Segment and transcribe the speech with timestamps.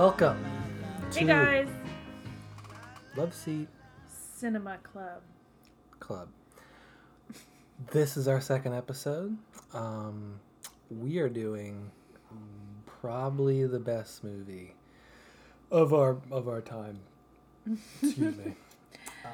[0.00, 0.42] Welcome
[1.12, 1.68] Hey guys,
[3.18, 3.68] Love Seat
[4.08, 5.20] Cinema Club.
[5.98, 6.28] Club.
[7.90, 9.36] This is our second episode.
[9.74, 10.40] Um,
[10.88, 11.90] we are doing
[12.86, 14.74] probably the best movie
[15.70, 17.00] of our of our time.
[18.02, 18.54] Excuse me.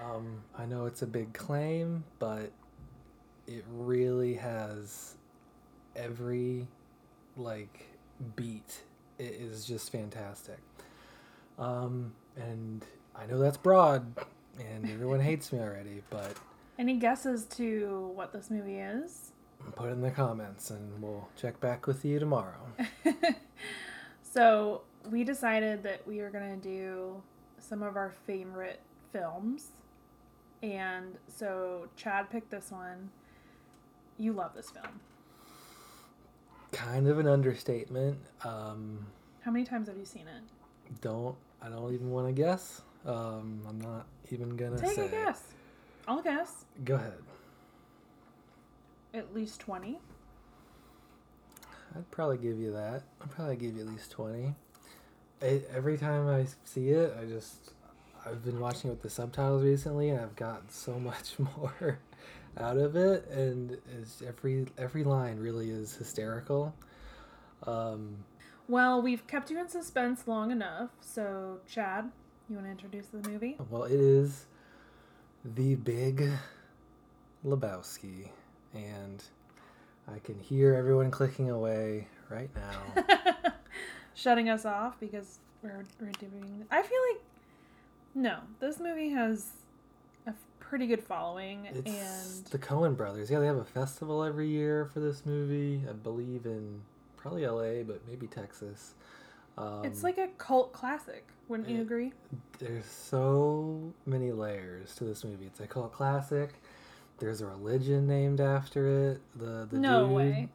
[0.04, 2.50] Um, I know it's a big claim, but
[3.46, 5.14] it really has
[5.94, 6.66] every
[7.36, 7.86] like
[8.34, 8.80] beat.
[9.18, 10.58] It is just fantastic.
[11.58, 12.84] Um, and
[13.14, 14.04] I know that's broad,
[14.58, 16.34] and everyone hates me already, but
[16.78, 19.32] Any guesses to what this movie is?
[19.74, 22.60] put it in the comments, and we'll check back with you tomorrow.
[24.22, 27.22] So, we decided that we are going to do
[27.58, 28.80] some of our favorite
[29.10, 29.68] films.
[30.62, 33.08] And so, Chad picked this one.
[34.18, 35.00] You love this film.
[36.76, 38.18] Kind of an understatement.
[38.44, 39.06] Um,
[39.40, 41.00] How many times have you seen it?
[41.00, 42.82] don't I don't even want to guess.
[43.04, 45.06] Um, I'm not even gonna Take say.
[45.06, 45.42] a guess.
[46.06, 46.64] I'll guess.
[46.84, 47.14] Go ahead.
[49.14, 49.98] At least 20.
[51.96, 53.02] I'd probably give you that.
[53.22, 54.54] I'd probably give you at least twenty.
[55.40, 57.72] It, every time I see it, I just
[58.26, 61.98] I've been watching it with the subtitles recently, and I've gotten so much more
[62.58, 63.78] out of it, and
[64.26, 66.74] every every line really is hysterical.
[67.66, 68.24] Um,
[68.68, 70.90] Well, we've kept you in suspense long enough.
[71.00, 72.10] So, Chad,
[72.48, 73.56] you want to introduce the movie?
[73.70, 74.46] Well, it is
[75.44, 76.30] the big
[77.44, 78.30] Lebowski,
[78.74, 79.22] and
[80.12, 83.04] I can hear everyone clicking away right now.
[84.14, 86.64] shutting us off because we're, we're doing.
[86.70, 87.22] I feel like
[88.14, 89.48] no, this movie has
[90.68, 93.30] pretty good following, It's and the Coen brothers.
[93.30, 95.82] Yeah, they have a festival every year for this movie.
[95.88, 96.80] I believe in
[97.16, 98.94] probably L.A., but maybe Texas.
[99.58, 101.26] Um, it's like a cult classic.
[101.48, 102.12] Wouldn't you agree?
[102.58, 105.46] there's so many layers to this movie.
[105.46, 106.54] It's a cult classic.
[107.18, 109.20] There's a religion named after it.
[109.36, 110.48] The the No dude, way.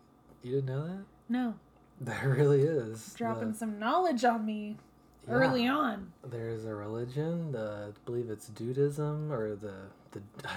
[0.43, 1.03] You didn't know that?
[1.29, 1.55] No,
[2.01, 3.13] There really is.
[3.15, 4.77] dropping The- some knowledge on me
[5.27, 5.33] yeah.
[5.33, 6.11] early on.
[6.23, 9.73] There's a religion, the, I believe it's Dudism or the
[10.11, 10.21] the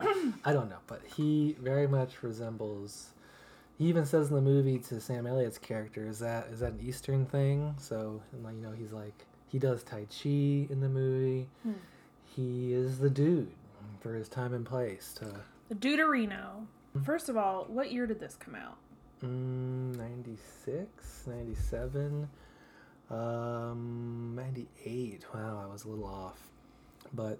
[0.00, 3.10] I don't, I don't know, but he very much resembles.
[3.78, 6.80] He even says in the movie to Sam Elliott's character, "Is that is that an
[6.86, 10.28] Eastern thing?" So like you know, he's like he does Tai Chi
[10.70, 11.48] in the movie.
[11.62, 11.72] Hmm.
[12.24, 13.50] He is the dude
[14.00, 15.12] for his time and place.
[15.18, 15.32] To
[15.68, 16.66] The Duderino.
[17.04, 18.76] First of all, what year did this come out?
[19.22, 22.28] mm, 96, 97,
[23.10, 25.24] um, 98.
[25.34, 26.50] Wow, I was a little off.
[27.12, 27.38] But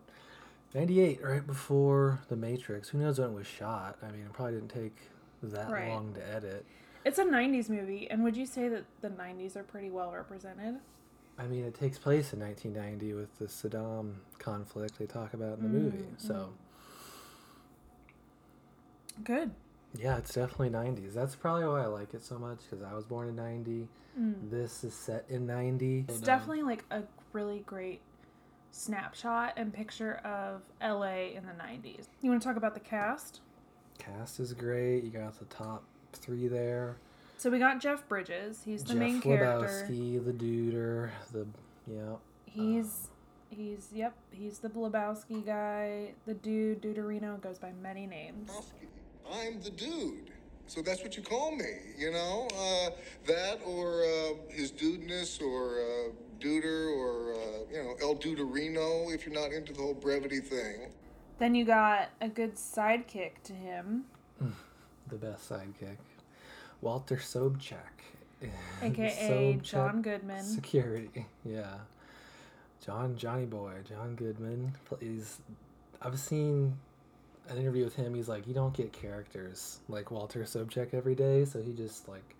[0.74, 2.88] 98, right before The Matrix.
[2.90, 3.98] Who knows when it was shot?
[4.02, 4.96] I mean, it probably didn't take
[5.42, 5.88] that Right.
[5.88, 6.64] long to edit.
[7.04, 10.76] It's a '90s movie, and would you say that the '90s are pretty well represented?
[11.38, 15.62] I mean, it takes place in 1990 with the Saddam conflict they talk about in
[15.62, 15.98] the movie.
[15.98, 16.52] Mm, So,
[19.24, 19.52] Good.
[19.96, 21.14] yeah, it's definitely 90s.
[21.14, 23.88] That's probably why I like it so much because I was born in 90.
[24.18, 24.50] Mm.
[24.50, 26.06] This is set in 90.
[26.08, 27.02] It's definitely like a
[27.32, 28.00] really great
[28.70, 32.06] snapshot and picture of LA in the 90s.
[32.22, 33.40] You want to talk about the cast?
[33.98, 35.04] Cast is great.
[35.04, 36.96] You got the top three there.
[37.36, 38.62] So we got Jeff Bridges.
[38.64, 39.86] He's the Jeff main character.
[39.88, 41.46] Lebowski, the duder, the
[41.86, 42.16] yeah.
[42.46, 43.08] He's
[43.48, 46.14] he's yep, he's the Lebowski guy.
[46.26, 48.50] The dude Duderino goes by many names.
[49.32, 50.32] I'm the dude.
[50.68, 51.64] So that's what you call me,
[51.98, 52.46] you know?
[52.54, 52.90] Uh,
[53.26, 57.38] that or uh, his dudeness or uh, duder or, uh,
[57.72, 60.90] you know, El Duderino if you're not into the whole brevity thing.
[61.38, 64.04] Then you got a good sidekick to him,
[65.08, 65.96] the best sidekick,
[66.82, 68.02] Walter Sobchak,
[68.82, 70.44] aka Sobchak John Goodman.
[70.44, 71.76] Security, yeah.
[72.84, 74.74] John Johnny Boy, John Goodman.
[75.00, 75.38] He's
[76.02, 76.76] I've seen
[77.48, 78.14] an interview with him.
[78.14, 82.36] He's like, you don't get characters like Walter Sobchak every day, so he just like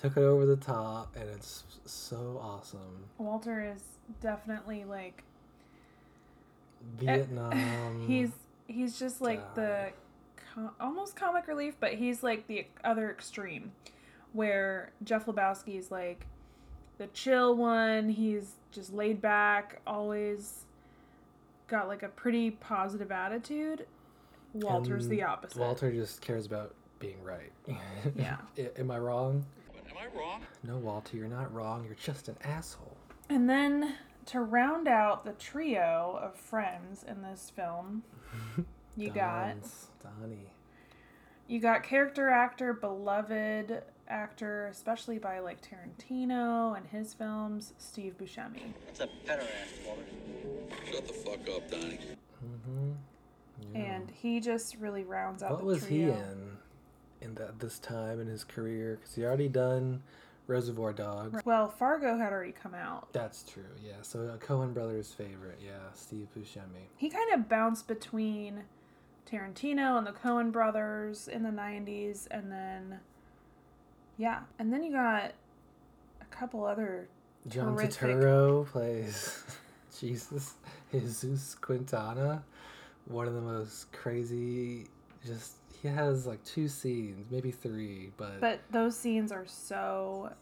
[0.00, 3.04] took it over the top, and it's so awesome.
[3.18, 3.82] Walter is
[4.20, 5.22] definitely like
[7.06, 8.04] eh, Vietnam.
[8.06, 8.30] he's
[8.66, 9.90] he's just like the
[10.54, 13.72] co- almost comic relief, but he's like the other extreme,
[14.32, 16.26] where Jeff Lebowski is like
[16.98, 18.08] the chill one.
[18.08, 20.64] He's just laid back, always
[21.68, 23.86] got like a pretty positive attitude.
[24.54, 25.58] Walter's And the opposite.
[25.58, 27.50] Walter just cares about being right.
[28.16, 28.36] Yeah.
[28.58, 29.44] I- Am I wrong?
[29.90, 30.42] Am I wrong?
[30.64, 31.84] No, Walter, you're not wrong.
[31.84, 32.96] You're just an asshole.
[33.28, 33.94] And then
[34.26, 38.02] to round out the trio of friends in this film,
[38.96, 39.56] you got
[40.02, 40.50] Donnie.
[41.48, 48.72] You got character actor beloved actor, especially by like Tarantino and his films, Steve Buscemi.
[48.86, 50.02] That's a pederast, Walter.
[50.90, 51.98] Shut the fuck up, Donnie.
[52.44, 52.91] Mm-hmm.
[53.74, 56.58] And he just really rounds out What the was he in
[57.20, 58.98] in that this time in his career?
[59.00, 60.02] Because he already done
[60.46, 61.42] Reservoir Dogs.
[61.44, 63.12] Well, Fargo had already come out.
[63.12, 63.62] That's true.
[63.84, 64.02] Yeah.
[64.02, 65.58] So uh, a Coen brothers favorite.
[65.64, 66.88] Yeah, Steve Buscemi.
[66.96, 68.64] He kind of bounced between
[69.30, 73.00] Tarantino and the Coen brothers in the 90s and then
[74.18, 75.32] yeah, and then you got
[76.20, 77.08] a couple other
[77.48, 77.76] John.
[77.76, 79.42] Turturro plays
[79.98, 80.54] Jesus
[80.90, 82.44] Jesus Quintana.
[83.06, 84.86] One of the most crazy.
[85.24, 90.32] Just he has like two scenes, maybe three, but, but those scenes are so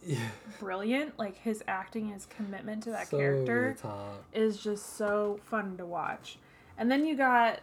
[0.59, 1.19] brilliant.
[1.19, 4.25] Like his acting, his commitment to that so character over the top.
[4.33, 6.39] is just so fun to watch.
[6.79, 7.61] And then you got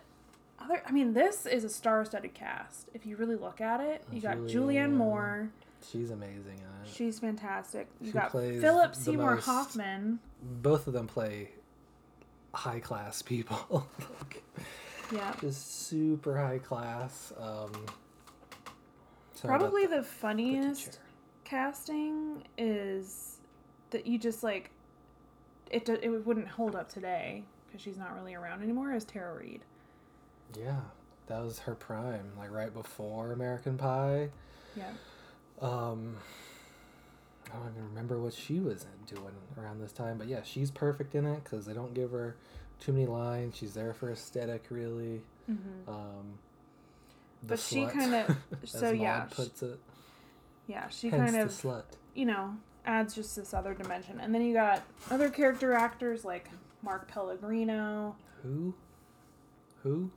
[0.60, 2.90] other I mean, this is a star-studded cast.
[2.94, 4.92] If you really look at it, you got Julianne Julianne.
[4.94, 5.50] Moore.
[5.92, 6.62] She's amazing.
[6.92, 7.88] She's fantastic.
[8.02, 10.20] You She got Philip Seymour most- Hoffman.
[10.42, 11.50] Both of them play
[12.54, 13.88] high class people.
[15.12, 15.34] Yeah.
[15.42, 17.32] just super high class.
[17.40, 17.72] Um,
[19.42, 20.98] Probably the- the the funniest teacher.
[21.44, 23.38] casting is
[23.92, 24.72] that you just like
[25.70, 25.86] it.
[25.86, 28.94] do- It wouldn't hold up today because she's not really around anymore.
[28.94, 29.64] Is Tara Reid?
[30.58, 30.80] Yeah,
[31.28, 34.30] that was her prime, like right before American Pie.
[34.76, 34.94] Yeah.
[35.62, 36.18] Um,
[37.54, 41.16] I don't even remember what she was doing around this time, but yeah, she's perfect
[41.16, 42.36] in it because they don't give her
[42.80, 43.56] too many lines.
[43.56, 45.22] She's there for aesthetic, really.
[45.46, 45.56] hmm
[45.88, 46.38] Um,
[47.44, 49.80] But she kinda- as so yeah, puts it.
[50.68, 50.88] Yeah.
[50.90, 51.84] She Hence kind of slut.
[52.14, 54.82] you know adds just this other dimension, and then you got
[55.12, 56.50] other character actors like
[56.82, 58.74] Mark Pellegrino, Who?
[59.84, 60.10] Who?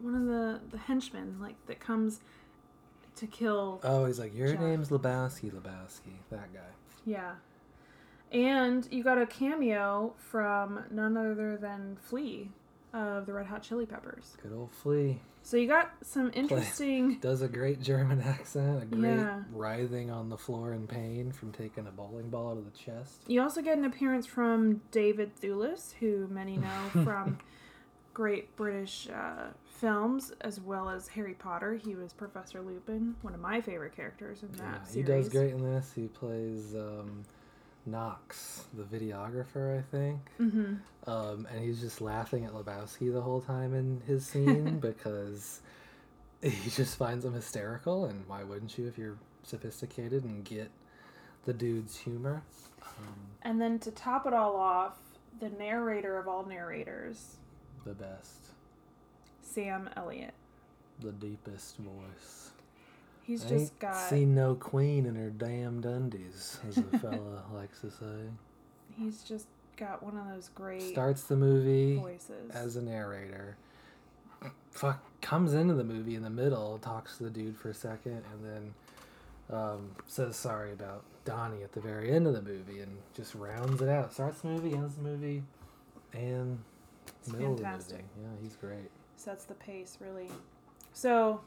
[0.00, 2.20] one of the the henchmen like that comes
[3.16, 4.60] to kill Oh, he's like, your Jack.
[4.60, 6.12] name's Lebowski, Lebowski.
[6.30, 6.60] That guy.
[7.06, 7.34] Yeah.
[8.34, 12.50] And you got a cameo from none other than Flea
[12.92, 14.36] of the Red Hot Chili Peppers.
[14.42, 15.20] Good old Flea.
[15.42, 17.18] So you got some interesting.
[17.20, 19.42] Does a great German accent, a great Yeah.
[19.52, 23.22] writhing on the floor in pain from taking a bowling ball out of the chest.
[23.28, 27.38] You also get an appearance from David Thewlis, who many know from
[28.14, 31.74] great British uh, films as well as Harry Potter.
[31.74, 35.06] He was Professor Lupin, one of my favorite characters in that Yeah, he series.
[35.24, 35.92] does great in this.
[35.94, 37.24] He plays um,
[37.86, 40.20] Knox, the videographer, I think.
[40.40, 40.74] Mm-hmm.
[41.10, 45.60] Um, and he's just laughing at Lebowski the whole time in his scene because
[46.42, 48.06] he just finds him hysterical.
[48.06, 50.70] And why wouldn't you if you're sophisticated and get
[51.44, 52.42] the dude's humor?
[52.82, 54.94] Um, And then to top it all off,
[55.40, 57.36] the narrator of all narrators,
[57.84, 58.46] the best,
[59.42, 60.32] Sam Elliott.
[61.00, 62.50] the deepest voice.
[63.24, 67.42] He's I just ain't got seen no queen in her damn undies, as a fella
[67.54, 68.28] likes to say.
[68.98, 72.50] he's just got one of those great Starts the movie voices.
[72.52, 73.56] as a narrator.
[74.70, 78.22] Fuck comes into the movie in the middle, talks to the dude for a second,
[78.32, 78.74] and then
[79.58, 83.80] um, says sorry about Donnie at the very end of the movie, and just rounds
[83.80, 84.12] it out.
[84.12, 85.42] Starts the movie, ends the movie,
[86.12, 86.58] and
[87.20, 88.00] It's middle fantastic.
[88.00, 88.36] of the movie.
[88.36, 88.90] Yeah, he's great.
[89.16, 90.28] Sets the pace really.
[90.92, 91.40] So,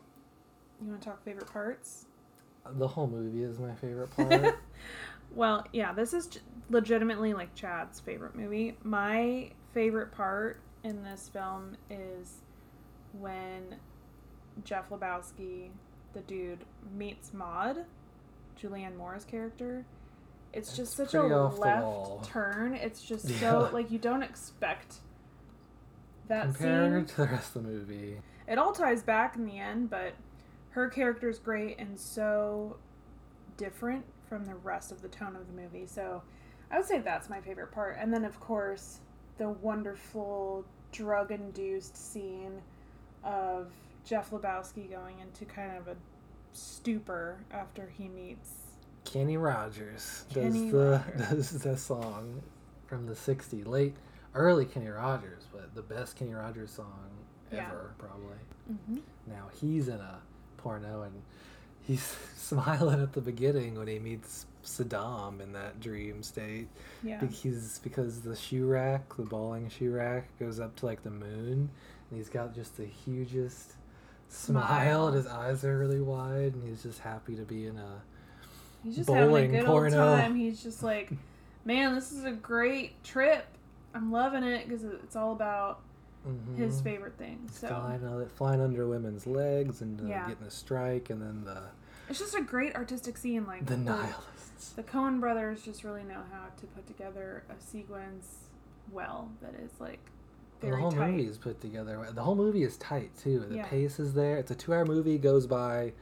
[0.82, 2.06] you want to talk favorite parts?
[2.70, 4.58] The whole movie is my favorite part.
[5.34, 8.78] Well, yeah, this is j- legitimately like Chad's favorite movie.
[8.84, 12.42] My favorite part in this film is
[13.14, 13.76] when
[14.64, 15.70] Jeff Lebowski,
[16.14, 16.64] the dude,
[16.96, 17.86] meets Maud,
[18.62, 19.86] Julianne Moore's character.
[20.54, 22.74] It's just It's such a pretty off the left turn.
[22.76, 23.40] It's just Yeah.
[23.40, 24.96] so like you don't expect
[26.28, 27.16] that Compared scene.
[27.16, 28.18] to the rest of the movie,
[28.48, 30.14] It all ties back in the end, but
[30.78, 32.78] her character is great and so
[33.58, 35.88] different from the rest of the tone of the movie.
[35.88, 36.22] So
[36.70, 37.98] I would say that's my favorite part.
[38.00, 39.00] And then, of course,
[39.40, 42.62] the wonderful drug induced scene
[43.24, 43.72] of
[44.06, 45.96] Jeff Lebowski going into kind of a
[46.52, 48.52] stupor after he meets.
[49.04, 51.30] Kenny Rogers Kenny does the Rogers.
[51.52, 52.44] does the song
[52.86, 53.96] from the '60s, late,
[54.36, 57.10] early Kenny Rogers, but the best Kenny Rogers song
[57.52, 57.66] Yeah.
[57.66, 58.38] ever, probably.
[58.72, 58.98] Mm-hmm.
[59.26, 60.20] Now he's in a
[60.58, 61.22] porno and
[61.86, 66.68] he's smiling at the beginning when he meets Saddam in that dream state.
[67.04, 67.26] Yeah.
[67.28, 71.70] He's because the shoe rack, the bowling shoe rack, goes up to like the moon,
[72.10, 73.74] and he's got just the hugest
[74.30, 78.02] smile, his eyes are really wide, and he's just happy to be in a
[78.84, 80.10] He's just having a bowling good porno.
[80.10, 80.36] old time.
[80.36, 81.12] He's just like,
[81.66, 83.46] man, this is a great trip.
[83.94, 85.80] I'm loving it because it's all about
[86.56, 86.84] his Mhm.
[86.84, 87.58] favorite things.
[87.60, 90.28] So flying, uh, flying under women's legs and uh, Yeah.
[90.30, 91.64] getting a strike, and then the
[92.10, 93.46] It's just a great artistic scene.
[93.46, 94.74] Like The nihilists.
[94.74, 98.50] the Coen brothers just really know how to put together a sequence
[98.92, 100.00] well that is like
[100.62, 101.12] the whole tight.
[101.12, 102.08] movie is put together.
[102.12, 103.40] The whole movie is tight too.
[103.40, 103.68] The Yeah.
[103.68, 104.38] pace is there.
[104.38, 105.18] It's a two-hour movie.
[105.18, 105.94] Goes by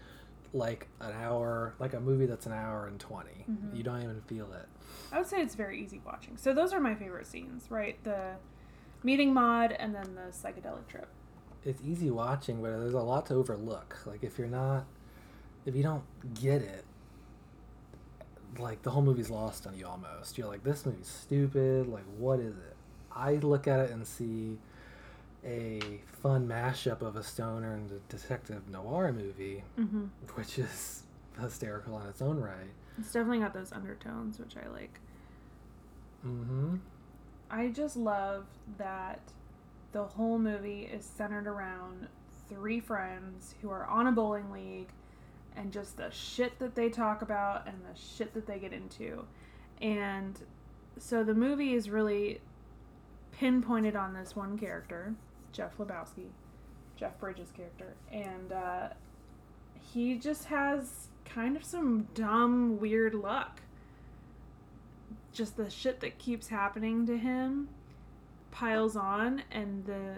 [0.53, 3.75] like an hour, like a movie that's an hour and 20 Mhm.
[3.75, 4.65] You don't even feel it.
[5.11, 6.37] I would say it's very easy watching.
[6.37, 8.01] So those are my favorite scenes, right?
[8.05, 8.35] The
[9.05, 11.07] meeting Maud, and then the psychedelic trip.
[11.63, 13.97] It's easy watching, but there's a lot to overlook.
[14.05, 14.85] Like if you're not,
[15.65, 16.83] if you don't get it,
[18.59, 20.37] like the whole movie's lost on you almost.
[20.37, 21.87] You're like, this movie's stupid.
[21.87, 22.75] Like, what is it?
[23.11, 24.57] I look at it and see
[25.45, 25.79] a
[26.21, 30.05] fun mashup of a stoner and a detective noir movie, Mm-hmm.
[30.35, 31.03] which is
[31.39, 32.71] hysterical in its own right.
[32.97, 34.99] It's definitely got those undertones, which I like.
[36.25, 36.75] Mm-hmm.
[37.55, 38.47] I just love
[38.77, 39.21] that
[39.93, 42.07] the whole movie is centered around
[42.49, 44.89] three friends who are on a bowling league
[45.55, 49.25] and just the shit that they talk about and the shit that they get into.
[49.81, 50.37] And
[50.99, 52.41] so the movie is really
[53.31, 55.15] pinpointed on this one character,
[55.53, 56.27] Jeff Lebowski,
[56.97, 57.93] Jeff Bridges' character.
[58.11, 58.89] And uh,
[59.79, 63.61] he just has kind of some dumb, weird luck.
[65.35, 67.67] Just the shit that keeps happening to him
[68.51, 70.15] piles on and the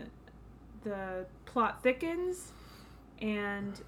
[0.83, 2.51] the plot thickens
[3.19, 3.81] and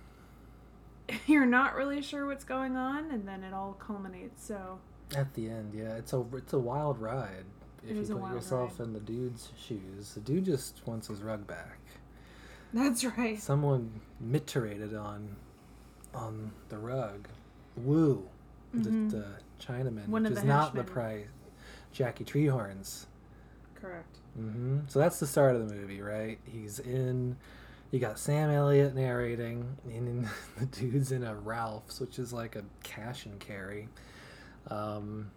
[1.28, 4.80] you're not really sure what's going on and then it all culminates so
[5.16, 7.46] At the end, yeah, it's a it's a wild ride.
[7.88, 8.88] If you put yourself ride.
[8.88, 11.80] in the dude's shoes, the dude just wants his rug back.
[12.74, 15.36] that's right Someone micturated on
[16.14, 17.28] on the rug.
[17.78, 18.28] Woo,
[18.76, 18.84] Mhm.
[19.12, 19.26] the, the
[19.60, 20.94] Chinaman, One which is the not the henchmen.
[20.94, 21.28] price.
[21.92, 23.06] Jackie Treehorns.
[23.76, 26.40] correct hmm So that's the start of the movie, right?
[26.46, 27.36] He's in.
[27.92, 32.56] You got Sam Elliott narrating, and then the dude's in a Ralph's, which is like
[32.56, 33.90] a cash and carry.
[34.68, 35.32] Um,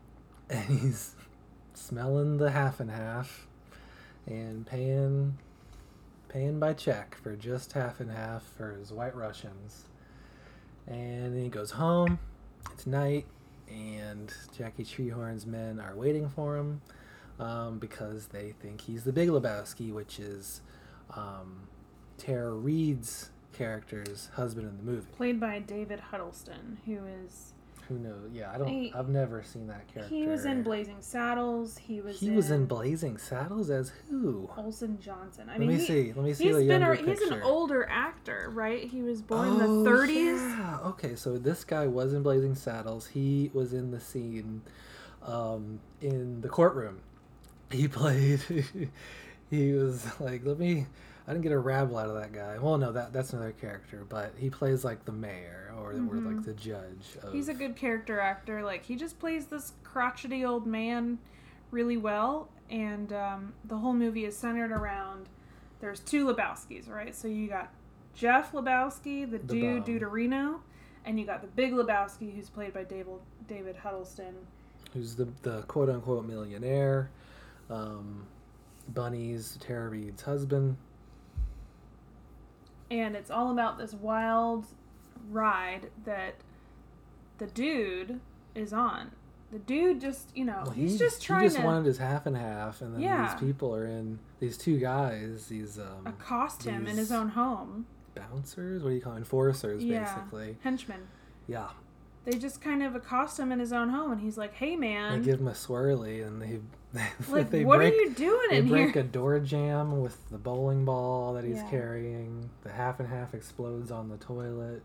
[0.50, 1.14] and he's
[1.74, 3.46] smelling the half and half,
[4.26, 5.36] and paying,
[6.28, 9.84] paying by check for just half and half for his White Russians.
[10.86, 12.18] And then he goes home.
[12.72, 13.26] It's night,
[13.70, 16.80] and Jackie Treehorn's men are waiting for him
[17.38, 20.60] um, because they think he's the Big Lebowski, which is
[21.14, 21.68] um,
[22.16, 25.06] Tara Reid's character's husband in the movie.
[25.16, 27.54] played by David Huddleston who is
[27.88, 28.30] Who knows?
[28.32, 28.68] Yeah, I don't.
[28.68, 30.14] He- I've never seen that character.
[30.14, 34.50] he was in Blazing Saddles he was He was in Blazing Saddles as who?
[34.58, 36.12] Olson Johnson I Let mean me he- see.
[36.12, 38.84] Let me see He's the been a, he's an older actor, right?
[38.84, 40.14] He was born in Oh, the 30s.
[40.58, 40.78] Yeah.
[40.86, 43.06] Okay, so this guy was in Blazing Saddles.
[43.06, 44.60] He was in the scene
[45.22, 46.98] um, in the courtroom.
[47.70, 48.40] He played.
[49.50, 50.86] he was like, let me.
[51.28, 52.56] I didn't get a rabble out of that guy.
[52.58, 56.42] Well, no, that that's another character, but he plays like the mayor or, or like
[56.44, 57.16] the judge.
[57.18, 57.36] Of, Mm-hmm.
[57.36, 58.62] He's a good character actor.
[58.64, 61.18] Like he just plays this crotchety old man
[61.70, 65.28] really well, and um, the whole movie is centered around.
[65.80, 67.14] There's two Lebowskis, right?
[67.14, 67.72] So you got
[68.14, 69.94] Jeff Lebowski, the, The dude bum.
[69.94, 70.60] Duderino,
[71.04, 73.14] and you got the big Lebowski, who's played by David
[73.46, 74.34] David Huddleston.
[74.94, 77.10] who's the the quote unquote millionaire.
[77.68, 78.26] Um,
[78.94, 80.76] Bunny's Tara Reid's husband.
[82.90, 84.66] And it's all about this wild
[85.30, 86.34] ride that
[87.38, 88.20] the dude
[88.54, 89.10] is on.
[89.50, 91.98] The dude just, you know, Well, he's he- just trying He just to wanted his
[91.98, 93.32] half and half, and then Yeah.
[93.32, 94.18] these people are in.
[94.40, 97.86] These two guys, these um, accost him in his own home.
[98.14, 98.82] bouncers.
[98.82, 99.22] What do you call them?
[99.22, 99.82] enforcers?
[99.84, 100.04] Yeah.
[100.14, 101.06] Basically, Henchmen.
[101.46, 101.68] yeah.
[102.24, 105.18] They just kind of accost him in his own home, and he's like, "Hey, man!"
[105.20, 106.60] They give him a swirly, and they
[107.28, 110.28] like, they what break are you doing they in break here?" a door jam with
[110.30, 111.70] the bowling ball that he's Yeah.
[111.70, 112.50] carrying.
[112.62, 114.82] The half and half explodes on the toilet.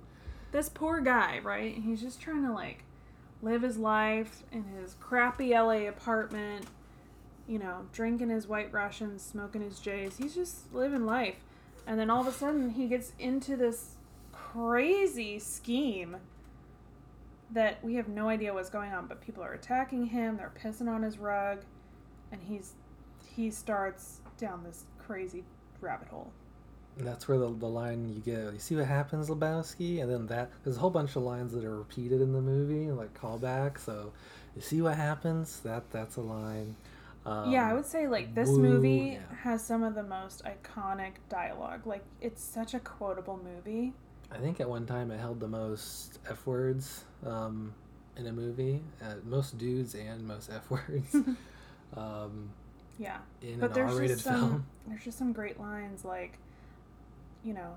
[0.51, 1.73] This poor guy, right?
[1.75, 2.83] He's just trying to like
[3.41, 6.65] live his life in his crappy LA apartment.
[7.45, 10.15] You know, drinking his White Russians, smoking his J's.
[10.17, 11.35] He's just living life,
[11.85, 13.95] and then all of a sudden he gets into this
[14.31, 16.17] crazy scheme
[17.53, 19.07] that we have no idea what's going on.
[19.07, 20.38] But people are attacking him.
[20.38, 21.60] They're pissing on his rug,
[22.31, 22.74] and he's
[23.36, 25.43] he starts down this crazy
[25.81, 26.31] rabbit hole.
[26.98, 28.53] And that's where the, the line you get.
[28.53, 31.63] You see what happens, Lebowski, and then that there's a whole bunch of lines that
[31.63, 33.79] are repeated in the movie, like callback.
[33.79, 34.12] So
[34.55, 35.60] you see what happens.
[35.62, 36.75] That that's a line.
[37.25, 39.38] Um, yeah, I would say like this woo, movie yeah.
[39.41, 41.88] has some of the most iconic dialogue.
[41.88, 43.93] Like it's such a quotable movie.
[44.33, 47.73] I think at one time it held the most f words um,
[48.17, 48.81] in a movie.
[49.01, 51.15] Uh, most dudes and most f words.
[51.97, 52.49] um,
[52.97, 53.17] Yeah.
[53.41, 54.65] in but an there's R-rated just some film.
[54.87, 56.37] there's just some great lines like
[57.43, 57.75] you know,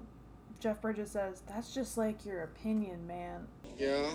[0.60, 3.46] Jeff Bridges says, "That's just like your opinion, man."
[3.78, 4.08] Yeah,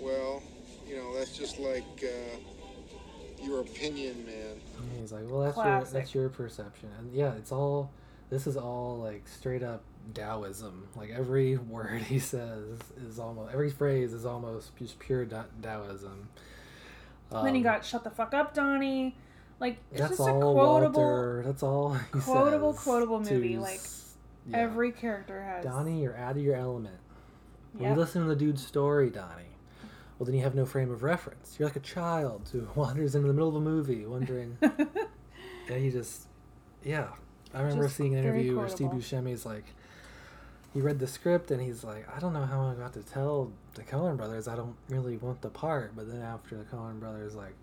[0.00, 0.42] well,
[0.86, 4.60] you know, that's just like uh, your opinion, man.
[4.80, 5.92] And he's like, well, that's Classic.
[5.92, 7.90] your that's your perception, and yeah, it's all.
[8.28, 9.84] This is all like straight up
[10.14, 10.88] Taoism.
[10.96, 16.28] Like every word he says is almost every phrase is almost just pure Taoism.
[17.30, 19.16] then he Um, got "Shut the fuck up, Donnie."
[19.58, 21.00] Like it's That's just a all quotable.
[21.02, 21.42] Walter.
[21.46, 23.80] That's all he quotable, quotable to movie, like,
[24.48, 24.58] yeah.
[24.58, 25.64] Every character has.
[25.64, 26.98] Donnie, you're out of your element.
[27.72, 27.94] When Yep.
[27.96, 29.56] you listen to the dude's story, Donnie,
[30.18, 31.56] well, then you have no frame of reference.
[31.58, 34.56] You're like a child who wanders into the middle of a movie wondering.
[34.62, 36.26] and he just,
[36.84, 37.08] yeah.
[37.54, 38.88] I remember Just seeing an interview where Steve.
[38.90, 39.64] Buscemi's like,
[40.76, 43.50] he read the script and he's like, I don't know how I'm about to tell
[43.72, 45.96] the Coen brothers I don't really want the part.
[45.96, 47.54] But then after the Coen brothers, like,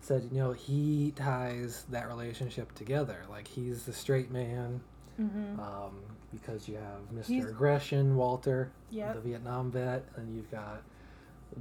[0.00, 3.24] said, you know, he ties that relationship together.
[3.28, 4.80] Like, he's the straight man
[5.16, 6.00] hmm um,
[6.32, 7.26] because you have Mr.
[7.26, 9.14] He's- Aggression, Walter, Yep.
[9.16, 10.82] the Vietnam vet, and you've got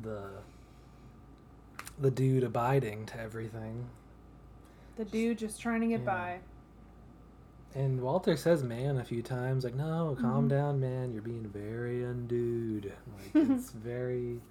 [0.04, 0.22] the
[2.00, 3.86] the dude abiding to everything.
[4.98, 6.06] The dude just trying to get Yeah.
[6.06, 6.40] by.
[7.74, 10.50] And Walter says "man" a few times, like, "No, calm Mhm.
[10.50, 11.14] down, man.
[11.14, 12.92] You're being very undude.
[13.16, 14.42] Like it's very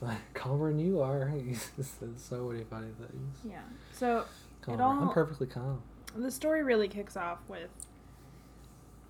[0.00, 3.38] like calmer than you are." He says so many funny things.
[3.44, 3.62] Yeah.
[3.92, 4.24] So
[4.62, 4.82] Calmer.
[4.82, 5.82] all- I'm perfectly calm.
[6.16, 7.70] the story really kicks off with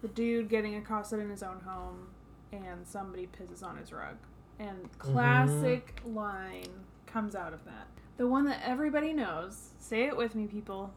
[0.03, 2.09] the dude getting accosted in his own home
[2.53, 4.17] and somebody pisses on his rug.
[4.59, 6.69] And classic line
[7.07, 7.89] comes out of that.
[8.17, 9.71] The one that everybody knows.
[9.81, 10.93] Say it with me, people.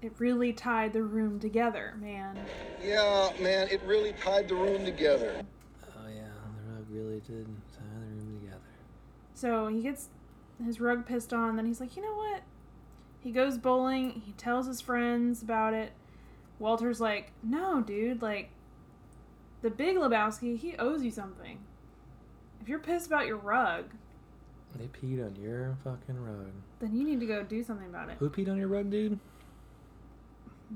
[0.00, 2.38] It really tied the room together, man.
[2.84, 5.42] Yeah, man, it really tied the room together.
[5.84, 6.28] Oh yeah,
[6.66, 8.60] the rug really did tie the room together.
[9.34, 10.08] So he gets
[10.64, 12.42] his rug pissed on, then he's like, you know what?
[13.20, 15.92] He goes bowling, he tells his friends about it.
[16.60, 18.50] Walter's like, no, dude, like,
[19.62, 21.58] the big Lebowski, he owes you something.
[22.60, 23.86] If you're pissed about your rug,
[24.76, 26.52] They peed on your fucking rug.
[26.80, 28.16] then you need to go do something about it.
[28.20, 29.18] Who peed on your rug, dude?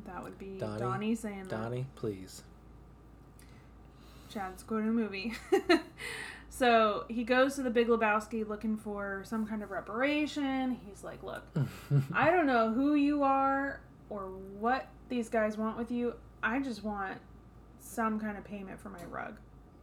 [0.06, 0.80] That would be Donnie?
[0.80, 1.62] Donnie, saying that.
[1.62, 2.42] Donnie, please.
[4.30, 5.34] Chad's quoting a movie.
[6.48, 10.78] so he goes to the Big Lebowski looking for some kind of reparation.
[10.86, 11.44] He's like, look,
[12.14, 16.14] I don't know who you are or what these guys want with you.
[16.42, 17.18] I just want
[17.80, 19.36] some kind of payment for my rug.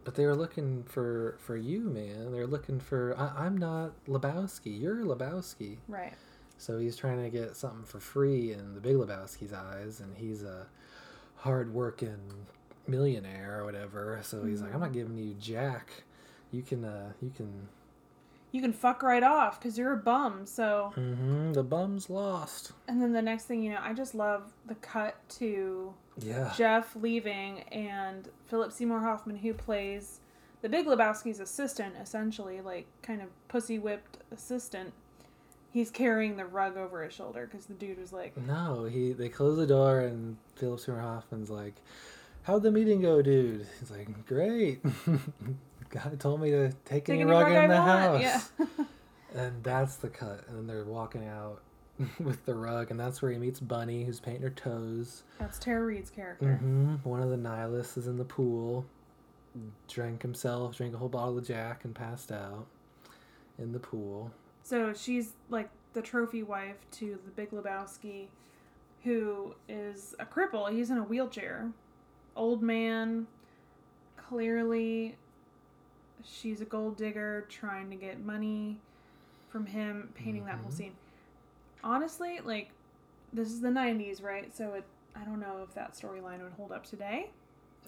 [0.04, 2.32] But they were looking for for you, man.
[2.32, 3.15] They're looking for.
[3.17, 4.82] I, I'm not Lebowski.
[4.82, 5.78] You're Lebowski.
[5.88, 6.13] Right.
[6.60, 10.43] So he's trying to get something for free in the Big Lebowski's eyes, and he's
[10.43, 10.67] a
[11.38, 12.19] hard-working
[12.88, 14.19] millionaire or whatever.
[14.24, 16.04] So he's like, I'm not giving you jack.
[16.52, 17.69] You can, uh, you can.
[18.52, 20.45] You can fuck right off because you're a bum.
[20.48, 22.72] So, hmm the bum's lost.
[22.88, 26.52] and then the next thing you know, I just love the cut to Yeah.
[26.58, 30.19] Jeff leaving and Philip Seymour Hoffman, who plays
[30.62, 34.93] the Big Lebowski's assistant, essentially, like kind of pussy whipped assistant.
[35.71, 39.13] He's carrying the rug over his shoulder because the dude was like, No, he.
[39.13, 41.75] They close the door, and Philip Seymour Hoffman's like,
[42.43, 44.82] "How'd the meeting go, dude?" He's like, "Great."
[45.89, 48.51] Guy told me to take any "Taking rug I in the want." house.
[48.60, 48.65] Yeah.
[49.36, 50.43] And that's the cut.
[50.47, 51.62] And then they're walking out
[52.19, 55.21] with the rug, and that's where he meets Bunny, who's painting her toes.
[55.38, 56.55] That's Tara Reid's character.
[56.55, 58.88] hmm One of the nihilists is in the pool,
[59.88, 62.65] drank himself, drank a whole bottle of Jack, and passed out
[63.60, 64.32] in the pool.
[64.69, 68.27] So she's like the trophy wife to the Big Lebowski,
[69.03, 70.71] who is a cripple.
[70.71, 71.71] He's in a wheelchair.
[72.36, 73.25] Old man.
[74.15, 75.17] Clearly,
[76.23, 78.79] she's a gold digger trying to get money
[79.47, 80.73] from him, painting that whole Mhm.
[80.75, 80.95] scene.
[81.84, 82.69] Honestly, like,
[83.34, 84.55] this is the 90s, right?
[84.55, 84.84] So it.
[85.15, 87.32] I don't know if that storyline would hold up today.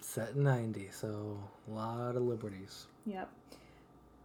[0.02, 2.88] Set in 90, so a lot of liberties.
[3.06, 3.30] Yep.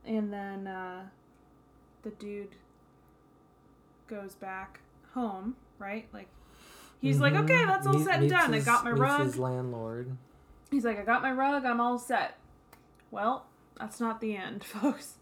[0.07, 1.11] And then uh,
[2.03, 2.55] the dude
[4.09, 4.81] goes back
[5.15, 6.07] home, right?
[6.13, 6.29] Like
[7.01, 7.45] he's like, Mhm.
[7.45, 8.55] okay, that's all set and done.
[8.55, 9.23] I got my rug.
[9.25, 10.17] his landlord.
[10.71, 11.65] He's like, I got my rug.
[11.65, 12.39] I'm all set.
[13.11, 13.47] Well,
[13.79, 15.15] that's not the end, folks.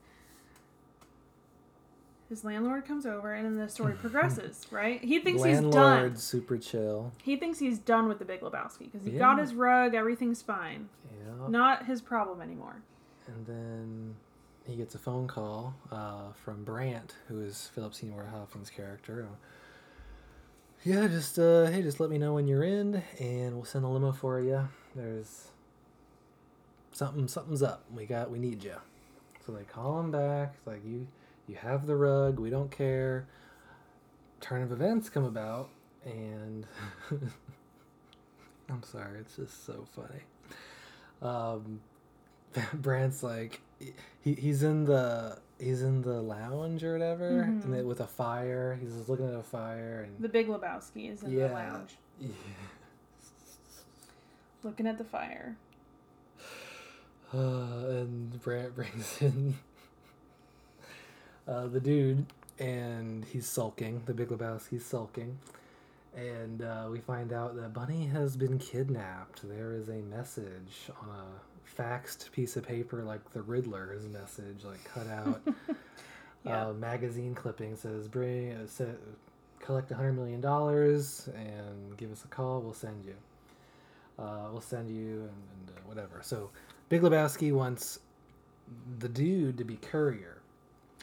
[2.31, 4.67] His landlord comes over, and then the story progresses.
[4.71, 5.03] Right?
[5.05, 6.17] He thinks he's done.
[6.17, 7.13] Super chill.
[7.23, 9.19] He thinks he's done with the Big Lebowski because he Yeah.
[9.19, 9.95] got his rug.
[9.95, 10.89] Everything's fine.
[11.11, 11.49] Yeah.
[11.49, 12.77] Not his problem anymore.
[13.27, 14.17] And then
[14.67, 19.29] he gets a phone call uh, from Brandt, who is Philip Seymour Hoffman's character.
[20.85, 23.89] Yeah, just uh, hey, just let me know when you're in, and we'll send a
[23.89, 24.69] limo for you.
[24.95, 25.49] There's
[26.93, 27.85] something, something's up.
[27.95, 28.77] We got, we need you.
[29.47, 30.55] So they call him back.
[30.57, 31.07] It's like you,
[31.47, 32.39] you have the rug.
[32.39, 33.27] We don't care.
[34.41, 35.71] Turn of events come about,
[36.05, 36.67] and
[38.71, 40.23] I'm sorry, it's just so funny.
[41.23, 41.81] um,
[42.75, 47.65] Brandt's like he, he's in the he's in the lounge or whatever, Mhm.
[47.65, 48.77] and then with a fire.
[48.81, 51.49] He's just looking at a fire and The Big Lebowski is in Yeah.
[51.49, 52.29] the lounge, yeah.
[54.63, 55.57] looking at the fire.
[57.33, 57.37] Uh,
[57.89, 59.55] and Brandt brings in
[61.49, 62.27] uh, the dude,
[62.59, 64.03] and he's sulking.
[64.07, 65.39] The Big Lebowski's sulking,
[66.17, 69.47] and uh, we find out that Bunny has been kidnapped.
[69.49, 71.27] There is a message on a
[71.79, 75.43] faxed piece of paper, like the Riddler's message, like cut out.
[76.45, 76.69] Yeah.
[76.69, 78.85] uh, magazine clipping says, "Bring, uh, sa-
[79.61, 82.61] collect a hundred million dollars and give us a call.
[82.61, 83.15] We'll send you.
[84.19, 85.31] Uh, we'll send you and,
[85.69, 86.51] and uh, whatever." So,
[86.89, 88.01] Big Lebowski wants
[88.99, 90.43] the dude to be courier,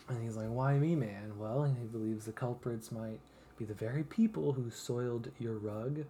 [0.09, 3.19] and he's like, "Why me, man?" Well, he believes the culprits might
[3.57, 6.05] be the very people who soiled your rug.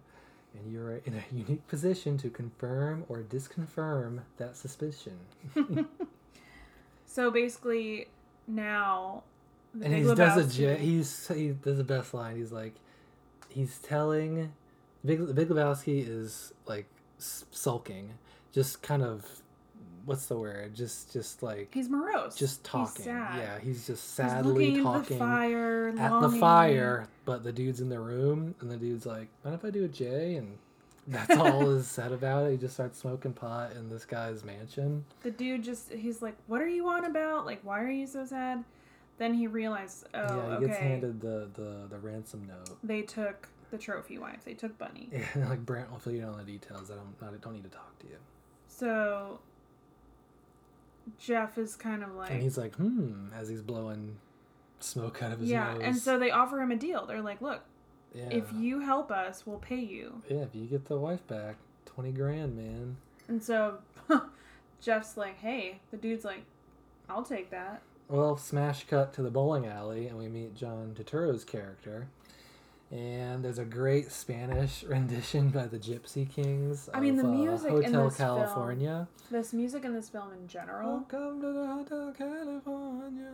[0.54, 5.18] And you're in a unique position to confirm or disconfirm that suspicion.
[7.12, 8.08] So basically,
[8.48, 9.24] now
[9.74, 12.36] and he does a he's he does the best line.
[12.36, 12.72] He's like,
[13.50, 14.54] he's telling
[15.04, 16.86] Big Big Lebowski is like
[17.18, 18.14] sulking,
[18.50, 19.41] just kind of
[20.04, 20.74] what's the word?
[20.74, 22.36] Just just like He's morose.
[22.36, 22.96] just talking.
[22.96, 23.38] He's sad.
[23.38, 27.08] Yeah, he's just sadly into talking the fire, at the fire.
[27.24, 29.88] But the dude's in the room, and the dude's like, "Mind if I do a
[29.88, 30.58] J?" And
[31.06, 32.52] that's all is said about it.
[32.52, 35.04] He just starts smoking pot in this guy's mansion.
[35.22, 37.46] The dude just he's like, "What are you on about?
[37.46, 38.64] Like, why are you so sad?"
[39.18, 42.76] Then he realized, oh, yeah, he oh, okay, gets handed the, the the ransom note.
[42.82, 44.44] they took the trophy wife.
[44.44, 45.08] They took Bunny.
[45.12, 46.90] Yeah, like Brandt will fill you in on the details.
[46.90, 48.16] I don't, I don't need to talk to you.
[48.68, 49.40] So
[51.18, 54.16] Jeff is kind of like, And he's like, hmm, as he's blowing
[54.80, 55.82] smoke out of his yeah, nose.
[55.84, 57.06] and so they offer him a deal.
[57.06, 57.62] They're like, "Look,
[58.14, 58.28] yeah.
[58.30, 62.12] if you help us, we'll pay you." yeah, if you get the wife back, twenty
[62.12, 62.96] grand, man.
[63.28, 63.78] And so
[64.80, 66.44] Jeff's like, "Hey," the dude's like,
[67.08, 71.44] "I'll take that." Well, smash cut to the bowling alley, and we meet John Turturro's
[71.44, 72.08] character.
[72.92, 76.90] And there's a great Spanish rendition by the Gypsy Kings.
[76.92, 79.08] I mean, of, the uh, music in Hotel this film- California.
[79.30, 83.32] This music in this film in general, Welcome to the Hotel California.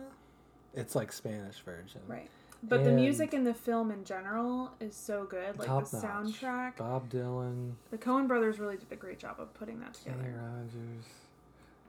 [0.73, 2.01] It's like Spanish version.
[2.07, 2.29] right?
[2.63, 5.57] But the music in the film in general is so good.
[5.57, 5.85] Like the notch.
[6.03, 10.17] soundtrack, Bob Dylan, the Coen brothers really did a great job of putting that together.
[10.23, 10.33] Kenny.
[10.35, 11.05] Rogers.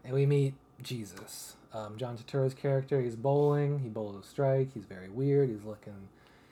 [0.04, 1.56] And we meet Jesus.
[1.72, 3.80] Um, John Turturro's character, he's bowling.
[3.80, 4.72] He bowls a strike.
[4.72, 5.50] He's very weird.
[5.50, 6.09] He's looking,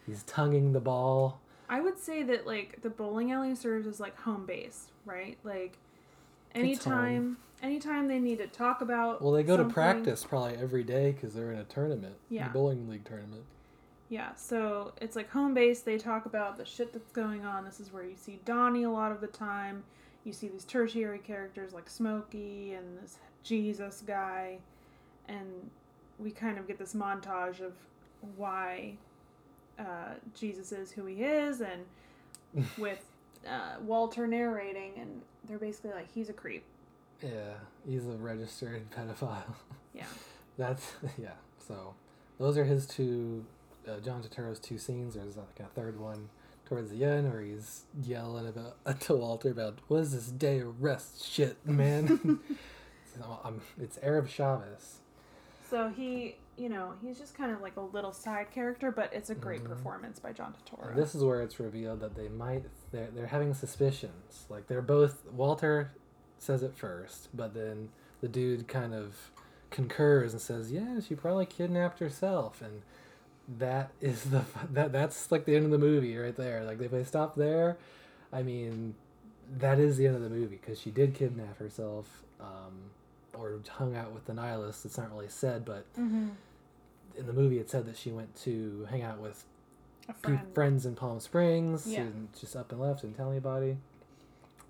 [0.08, 1.40] he's tonguing the ball.
[1.68, 5.38] I would say that like the bowling alley serves as like home base, right?
[5.44, 5.78] Like
[6.54, 11.12] anytime anytime they need to talk about Well, they go to practice probably every day
[11.12, 12.16] because they're in a tournament.
[12.30, 12.48] Yeah.
[12.48, 13.44] The bowling league tournament.
[14.10, 15.82] Yeah, so it's like home base.
[15.82, 17.64] They talk about the shit that's going on.
[17.64, 19.84] This is where you see Donnie a lot of the time.
[20.24, 24.58] You see these tertiary characters like Smokey and this Jesus guy,
[25.28, 25.70] and
[26.18, 27.74] we kind of get this montage of
[28.36, 28.96] why
[29.78, 33.04] uh, Jesus is who he is, and with
[33.46, 36.64] uh, Walter narrating, and they're basically like he's a creep.
[37.22, 37.54] Yeah,
[37.86, 39.54] he's a registered pedophile.
[39.94, 40.04] Yeah.
[40.58, 41.34] That's yeah.
[41.66, 41.94] So
[42.38, 43.44] those are his two,
[43.86, 45.14] uh, John Turturro's two scenes.
[45.14, 46.28] There's like a third one
[46.68, 50.82] towards the end where he's yelling about to Walter about what is this day of
[50.82, 52.40] rest shit, man.
[53.16, 54.98] so, um, it's Arab Chavez.
[55.70, 59.30] So he, you know, he's just kind of like a little side character, but it's
[59.30, 59.68] a great Mhm.
[59.68, 60.94] performance by John Turturro.
[60.94, 64.46] This is where it's revealed that they might they're they're having suspicions.
[64.48, 65.92] Like they're both Walter
[66.38, 67.90] says it first, but then
[68.20, 69.30] the dude kind of
[69.70, 72.82] concurs and says, "Yeah, she probably kidnapped herself." And
[73.58, 76.64] that is the that that's like the end of the movie right there.
[76.64, 77.76] Like if they stop there,
[78.32, 78.94] I mean,
[79.58, 82.24] that is the end of the movie because she did kidnap herself.
[82.40, 82.90] Um,
[83.34, 84.84] or hung out with the nihilists.
[84.84, 86.28] It's not really said, but mm-hmm.
[87.18, 89.44] In the movie it said that she went to hang out with
[90.08, 90.40] a friend.
[90.54, 92.00] friends in Palm Springs Yeah.
[92.02, 93.76] and just up and left, didn't tell anybody.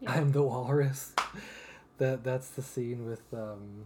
[0.00, 0.12] Yeah.
[0.12, 1.14] I'm the walrus.
[1.98, 3.84] that that's the scene with um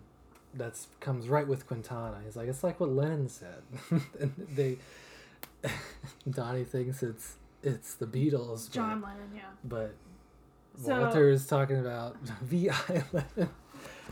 [0.55, 2.19] that's comes right with Quintana.
[2.25, 3.63] He's like, it's like what Lennon said.
[4.21, 4.79] and they
[6.31, 8.67] Donnie thinks it's it's the Beatles.
[8.69, 9.43] but- John Lennon, yeah.
[9.65, 9.95] But,
[10.83, 13.05] So- Walter is talking about V.I.
[13.13, 13.51] Lenin.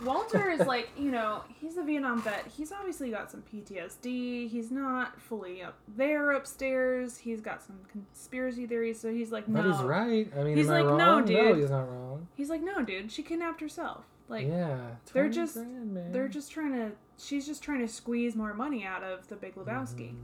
[0.05, 2.47] Walter is like, you know, he's a Vietnam vet.
[2.57, 4.49] He's obviously got some PTSD.
[4.49, 7.19] He's not fully up there upstairs.
[7.19, 9.01] He's got some conspiracy theories.
[9.01, 9.63] So he's like, no.
[9.63, 10.33] But he's right.
[10.39, 10.85] I mean, He's like?
[10.85, 12.29] "No, dude." No, he's not wrong.
[12.37, 13.11] He's like, no, dude.
[13.13, 14.05] She kidnapped herself.
[14.29, 14.79] Like, yeah,
[15.13, 16.13] they're just- grand, man.
[16.13, 16.93] they're just trying to.
[17.19, 20.15] She's just trying to squeeze more money out of the Big Lebowski.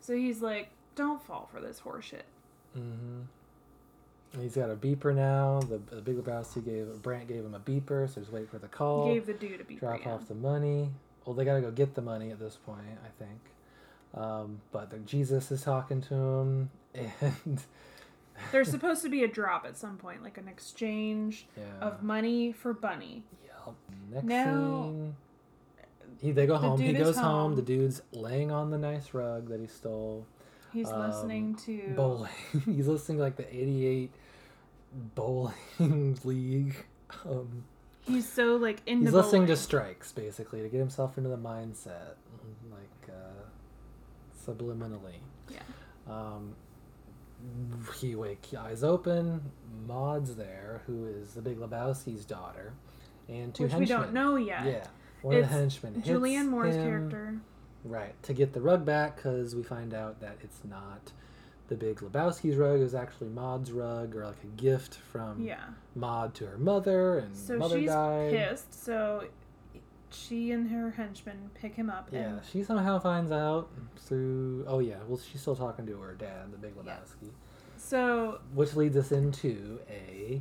[0.00, 2.22] So he's like, don't fall for this horseshit.
[2.78, 3.22] Mm-hmm.
[4.40, 5.60] He's got a beeper now.
[5.60, 8.68] The, the Big Lebowski gave Brandt gave him a beeper, so he's waiting for the
[8.68, 9.12] call.
[9.12, 9.80] Gave the dude a beeper.
[9.80, 10.12] drop yeah.
[10.12, 10.90] off the money.
[11.24, 13.40] Well, they gotta go get the money at this point, I think.
[14.14, 17.62] Um, but the, Jesus is talking to him, and
[18.52, 21.64] There's supposed to be a drop at some point, like an exchange yeah.
[21.86, 23.22] of money for Bunny.
[23.44, 23.74] Yep.
[24.12, 25.16] Next Now- scene,
[26.20, 26.80] he they go The home.
[26.80, 27.24] He goes home.
[27.24, 27.56] home.
[27.56, 30.26] The dude's laying on the nice rug that he stole.
[30.72, 32.30] He's Um, listening to Bowling.
[32.66, 34.10] He's listening to like the '88
[35.14, 36.76] bowling league.
[37.24, 37.64] Um,
[38.06, 42.16] He's so like into he's listening to strikes basically to get himself into the mindset,
[42.70, 45.20] like uh, subliminally.
[45.50, 45.60] Yeah.
[46.06, 46.54] Um,
[47.98, 49.40] he wake eyes open.
[49.86, 52.74] Maud's there, who is the Big Lebowski's daughter,
[53.28, 54.66] and two which we don't know yet.
[54.66, 54.86] Yeah,
[55.22, 56.02] one of the henchmen.
[56.02, 57.36] Julianne Moore's him, character.
[57.84, 61.12] Right to get the rug back because we find out that it's not
[61.78, 62.80] the Big Lebowski's rug.
[62.80, 65.64] is actually Maud's rug, or like a gift from Yeah.
[65.96, 68.30] Maud to her mother, and So mother she's died.
[68.32, 68.72] pissed.
[68.74, 69.24] So
[70.10, 72.08] she and her henchmen pick him up.
[72.12, 74.64] Yeah, she somehow finds out through.
[74.68, 76.92] Oh yeah, well she's still talking to her dad, the Big Yeah.
[76.92, 77.30] Lebowski,
[77.76, 80.40] so which leads us into a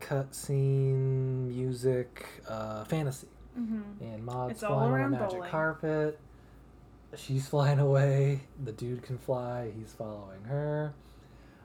[0.00, 3.28] cutscene music uh, fantasy.
[3.58, 3.82] mhm.
[4.00, 5.50] And Maud's It's flying on a magic bowling.
[5.50, 6.18] carpet.
[7.16, 8.40] She's flying away.
[8.64, 9.70] The dude can fly.
[9.78, 10.92] He's following her.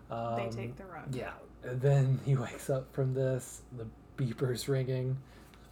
[0.09, 1.13] Um, they take the rug.
[1.13, 1.33] Yeah.
[1.63, 3.61] And then he wakes up from this.
[3.77, 5.17] The beeper's ringing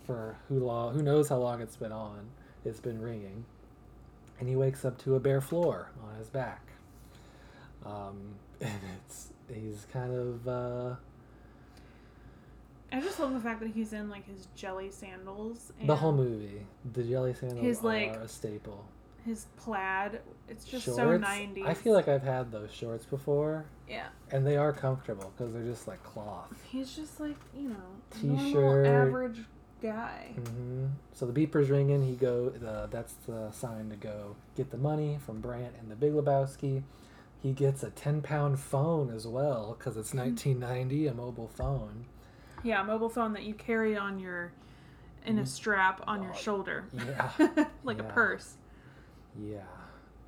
[0.06, 0.94] for who long?
[0.94, 2.28] Who knows how long it's been on?
[2.66, 3.46] It's been ringing,
[4.40, 6.68] and he wakes up to a bare floor on his back.
[7.86, 10.96] Um, and it's he's kind of uh,
[12.92, 15.72] I just love the fact that he's in like his jelly sandals.
[15.80, 16.66] And the whole movie.
[16.94, 18.86] The jelly sandals His, are like, a staple.
[19.26, 20.22] His plaid.
[20.50, 21.24] It's just so shorts.
[21.24, 21.66] 90s.
[21.68, 24.08] I feel like I've had those shorts before, Yeah.
[24.32, 26.52] and they are comfortable because they're just like cloth.
[26.70, 27.76] He's just like, you know,
[28.20, 28.88] T-shirt.
[28.88, 29.40] average
[29.82, 30.34] guy.
[30.36, 30.86] Mm-hmm.
[31.14, 32.06] So the beeper's ringing.
[32.06, 32.50] He go.
[32.50, 36.84] The, that's the sign to go get the money from Brandt and the Big Lebowski.
[37.42, 42.06] He gets a ten pound phone as well because it's 1990, a mobile phone.
[42.64, 44.52] Yeah, a mobile phone that you carry on your
[45.26, 46.86] in a strap on your shoulder.
[46.94, 47.32] Yeah,
[47.84, 48.56] like a purse.
[49.40, 49.60] Yeah.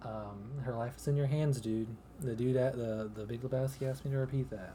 [0.01, 1.87] Um, her life is in your hands, dude.
[2.19, 4.73] The dude at the the Big Lebowski asked me to repeat that.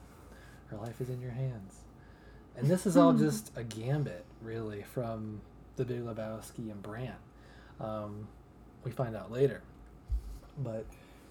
[0.69, 1.75] Her life is in your hands.
[2.57, 5.41] And this is all just a gambit, really, from
[5.77, 7.14] the Big Lebowski and Brandt.
[7.81, 8.27] Um,
[8.85, 9.62] we find out later.
[10.59, 10.85] But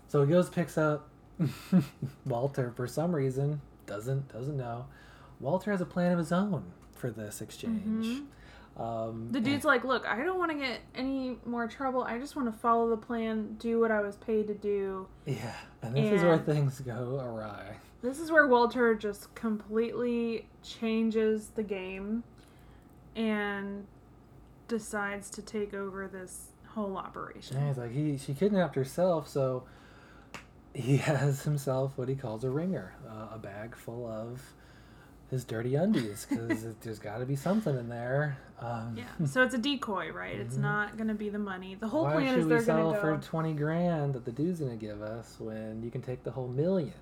[0.08, 1.10] so he goes, picks up
[2.26, 4.86] Walter for some reason, doesn't doesn't know.
[5.40, 8.22] Walter has a plan of his own for this exchange.
[8.78, 12.04] Um, The dude's like, "Look, I don't want to get any more trouble.
[12.04, 15.56] I just want to follow the plan, do what I was paid to do." yeah,
[15.82, 17.78] and this is where things go awry.
[18.04, 22.24] This is where Walter just completely changes the game
[23.16, 23.88] and
[24.68, 27.58] decides to take over this whole operation.
[27.58, 29.64] Yeah, he's like he she kidnapped herself, so
[30.74, 34.54] he has himself what he calls a ringer, uh, a bag full of
[35.32, 38.38] his dirty undies because there's got to be something in there.
[38.60, 40.36] Um, Yeah, so it's a decoy, right?
[40.40, 40.62] It's Mhm.
[40.62, 41.76] not going to be the money.
[41.76, 43.20] The whole Why plan is they're going to for go.
[43.22, 46.94] twenty grand that the dude's gonna give us when you can take the whole million?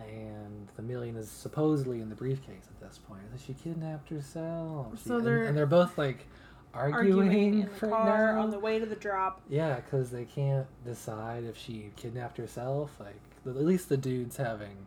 [0.00, 3.22] And the million is supposedly in the briefcase at this point.
[3.32, 4.98] So she kidnapped herself.
[4.98, 6.26] So and- they're and, they're both like
[6.74, 8.40] arguing, arguing in the car now.
[8.42, 9.42] on the way to the drop.
[9.48, 12.98] Yeah, because they can't decide if she kidnapped herself.
[12.98, 14.86] Like, at least the dude's having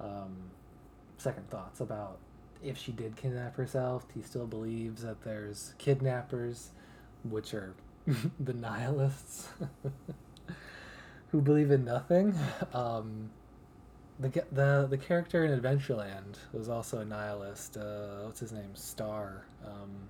[0.00, 0.34] um,
[1.18, 2.18] second thoughts about
[2.66, 4.06] if she did kidnap herself.
[4.14, 6.70] He still believes that there's kidnappers,
[7.24, 7.74] which are
[8.40, 9.48] the nihilists,
[11.28, 12.34] who believe in nothing.
[12.72, 13.30] Um,
[14.18, 17.76] the, the the character in Adventureland was also a nihilist.
[17.76, 18.74] Uh, what's his name?
[18.74, 19.44] Star.
[19.64, 20.08] Um,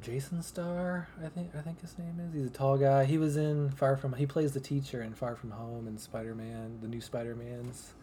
[0.00, 2.34] Jason Starr, I think I think his name is.
[2.34, 3.04] He's a tall guy.
[3.04, 4.12] He was in Far From.
[4.12, 7.94] He plays the teacher in Far From Home and Spider Man, the new Spider Man's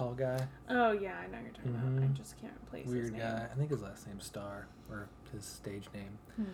[0.00, 0.38] tall guy,
[0.70, 2.02] Oh yeah, I know you're talking about.
[2.02, 2.14] I Mhm.
[2.14, 3.20] just can't place his weird name.
[3.20, 3.48] guy.
[3.52, 6.18] I think his last name's Star or his stage name.
[6.36, 6.44] Hmm.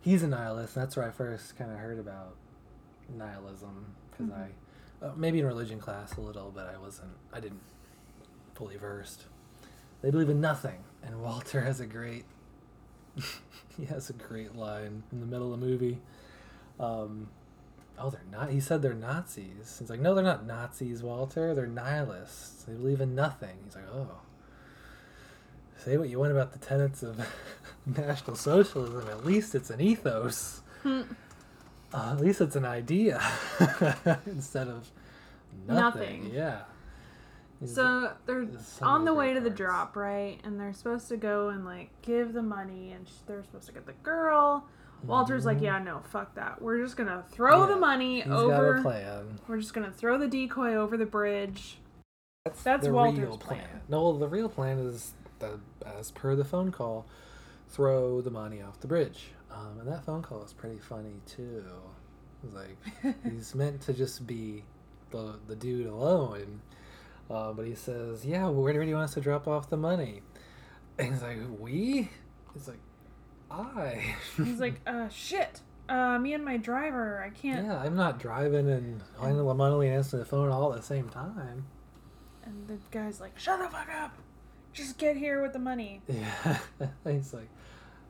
[0.00, 0.74] He's a nihilist.
[0.74, 2.36] That's where I first kind of heard about
[3.14, 4.38] nihilism because Mhm.
[4.38, 4.50] I
[5.04, 7.12] uh, maybe in religion class a little, but I wasn't.
[7.32, 7.60] I didn't
[8.54, 9.26] fully versed.
[10.00, 12.24] They believe in nothing, and Walter has a great.
[13.76, 16.00] he has a great line in the middle of the movie.
[16.80, 17.28] Um,
[17.98, 18.50] oh, they're not.
[18.50, 19.76] He said they're Nazis.
[19.78, 21.54] He's like, no, they're not Nazis, Walter.
[21.54, 22.64] They're nihilists.
[22.64, 23.56] They believe in nothing.
[23.64, 24.08] He's like, oh.
[25.78, 27.20] Say what you want about the tenets of
[27.86, 29.06] National Socialism.
[29.08, 30.62] At least it's an ethos.
[30.82, 31.02] Hmm.
[31.92, 33.20] Uh, at least it's an idea
[34.26, 34.90] instead of
[35.68, 36.24] nothing.
[36.24, 36.30] Nothing.
[36.34, 36.60] Yeah.
[37.60, 38.46] He's- So they're
[38.82, 40.40] on the way great to the drop, right?
[40.42, 43.72] And they're supposed to go and like give the money, and sh- they're supposed to
[43.72, 44.66] get the girl.
[45.06, 46.60] Walter's like, yeah, no, fuck that.
[46.62, 47.80] We're just gonna throw the Mm-hmm.
[47.80, 48.76] Money he's got over.
[48.76, 49.38] a plan.
[49.48, 51.78] We're just gonna throw the decoy over the bridge.
[52.44, 53.60] That's, That's the Walter's real plan.
[53.60, 53.80] plan.
[53.88, 55.58] No, the real plan is the,
[55.98, 57.06] as per the phone call,
[57.68, 59.28] throw the money off the bridge.
[59.50, 61.64] Um, and that phone call is pretty funny too.
[62.44, 64.64] It's like he's meant to just be
[65.10, 66.60] the the dude alone,
[67.30, 70.20] uh, but he says, "Yeah, where do you want us to drop off the money?"
[70.98, 72.10] And he's like, "We?"
[72.52, 72.78] He's like,
[73.50, 75.60] "I." He's like, uh, shit.
[75.88, 77.66] Uh, me and my driver, I can't.
[77.66, 81.66] "Yeah, I'm not driving and money and answering the phone all at the same time."
[82.44, 84.16] And the guy's like, shut the fuck up.
[84.72, 86.02] Just get here with the money.
[86.08, 86.58] Yeah,
[87.04, 87.48] he's like,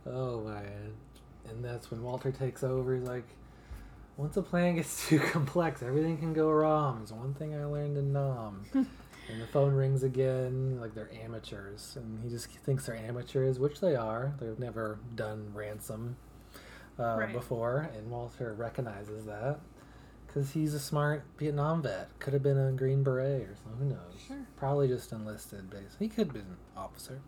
[0.06, 0.92] oh man,
[1.48, 2.94] and that's when Walter takes over.
[2.94, 3.26] He's like,
[4.16, 7.00] once a plan gets too complex, everything can go wrong.
[7.02, 8.64] It's one thing I learned in Nam.
[9.30, 13.80] And the phone rings again, like they're amateurs, and he just thinks they're amateurs, which
[13.80, 14.34] they are.
[14.40, 16.16] They've never done ransom
[16.98, 17.32] uh, Right.
[17.32, 19.58] before, and Walter recognizes that.
[20.26, 22.08] Because he's a smart Vietnam vet.
[22.18, 23.78] Could have been a Green Beret or something.
[23.88, 24.20] Who knows?
[24.26, 24.36] Sure.
[24.56, 25.94] Probably just enlisted base.
[25.98, 27.20] He could have been an officer.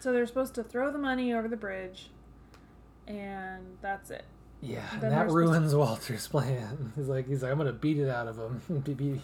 [0.00, 2.08] So they're supposed to throw the money over the bridge,
[3.06, 4.24] and that's it.
[4.62, 6.92] Yeah, and that ruins Walter's plan.
[6.96, 8.62] He's like, he's like, I'm gonna beat it out of him.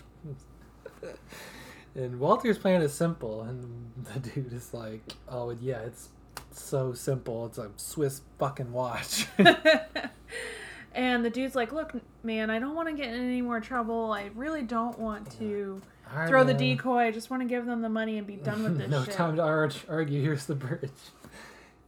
[1.95, 6.09] And Walter's plan is simple, and the dude is like, oh yeah, it's
[6.53, 7.47] so simple.
[7.47, 9.27] It's a Swiss fucking watch.
[10.95, 14.13] and the dude's like, look, man, I don't want to get in any more trouble.
[14.13, 15.83] I really don't want to
[16.15, 16.99] right, throw the decoy.
[16.99, 19.15] I just want to give them the money and be done with this no shit.
[19.15, 20.23] time to ar- argue.
[20.23, 20.91] Here's the bridge.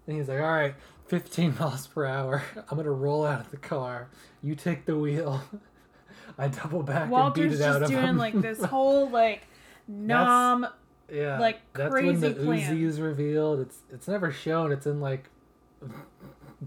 [0.06, 0.74] And he's like, all right,
[1.06, 2.42] 15 miles per hour.
[2.68, 4.08] I'm gonna roll out of the car.
[4.42, 5.42] You take the wheel.
[6.38, 9.10] I double back and beat it out of him." Walter's just doing like this whole
[9.10, 9.42] like
[9.88, 10.66] nom.
[11.10, 12.76] Yeah, like, that's when the crazy plan.
[12.76, 13.60] Uzi is revealed.
[13.60, 14.72] It's it's never shown.
[14.72, 15.28] It's in like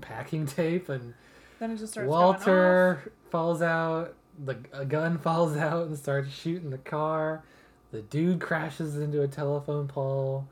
[0.01, 1.13] packing tape, and
[1.59, 2.07] Then it just starts.
[2.09, 4.13] Walter falls out.
[4.43, 7.43] The a gun falls out and starts shooting the car.
[7.91, 10.47] The dude crashes into a telephone pole.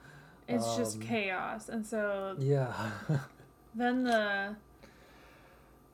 [0.47, 2.73] It's just um, chaos, and so Yeah,
[3.75, 4.55] then the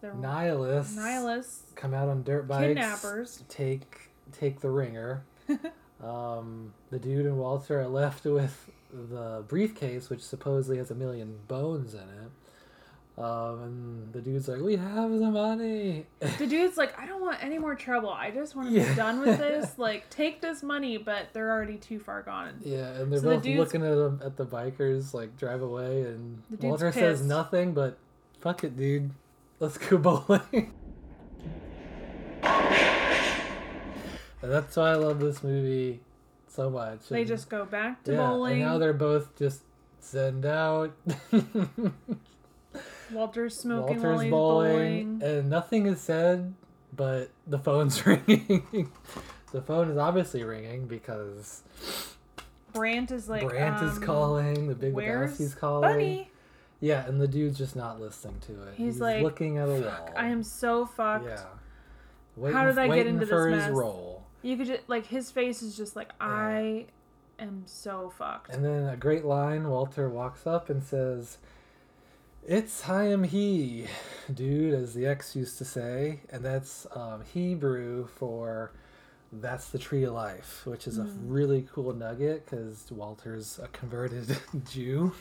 [0.02, 2.68] the nihilists nihilists, come out on dirt bikes.
[2.68, 3.44] kidnappers.
[3.50, 5.24] take take the ringer.
[6.04, 11.38] Um, the dude and Walter are left with the briefcase, which supposedly has a million
[11.48, 13.22] bones in it.
[13.22, 16.06] Um, and the dude's like, "We have the money."
[16.38, 18.10] The dude's like, I don't want any more trouble.
[18.10, 18.88] I just want to Yeah.
[18.90, 19.78] be done with this.
[19.78, 22.62] Like, take this money, but they're already too far gone.
[22.64, 26.04] yeah, and they're So both dude's- looking at them at the bikers like drive away,
[26.04, 27.98] and The Walter says nothing, but
[28.40, 29.12] fuck it, dude.
[29.60, 30.72] Let's go bowling.
[34.42, 36.00] And that's why I love this movie
[36.48, 37.10] so much.
[37.10, 38.54] They and- just go back to yeah, bowling.
[38.54, 39.62] and now they're both just
[40.00, 40.94] send out.
[43.12, 45.24] Walter's smoking Walter's he's bowling, bowling.
[45.24, 46.54] and nothing is said,
[46.96, 48.92] but the phone's ringing.
[49.52, 51.64] the phone is obviously ringing because
[52.74, 54.68] Brandt is like, Brandt is um, calling.
[54.68, 55.90] The Big Lebowski's calling.
[55.90, 56.32] Bunny?
[56.82, 58.76] Yeah, and the dude's just not listening to it.
[58.78, 60.10] He's like, looking at a wall.
[60.16, 61.26] I am so fucked.
[61.26, 62.52] Yeah.
[62.54, 63.72] How did I get waiting into this mess?
[63.72, 64.19] role?
[64.42, 66.86] You could just like his face is just like I
[67.40, 68.54] am so fucked.
[68.54, 71.38] And then a great line, Walter walks up and says,
[72.50, 73.88] Eitz chaim hee,
[74.34, 76.22] dude, as the ex used to say.
[76.30, 78.72] And that's um, Hebrew for
[79.32, 81.18] that's the tree of life, which is a Mm.
[81.26, 84.36] really cool nugget because Walter's a converted
[84.72, 85.14] Jew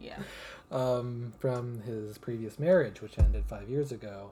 [0.00, 0.16] yeah.
[0.70, 4.30] um, from his previous marriage, which ended five years ago,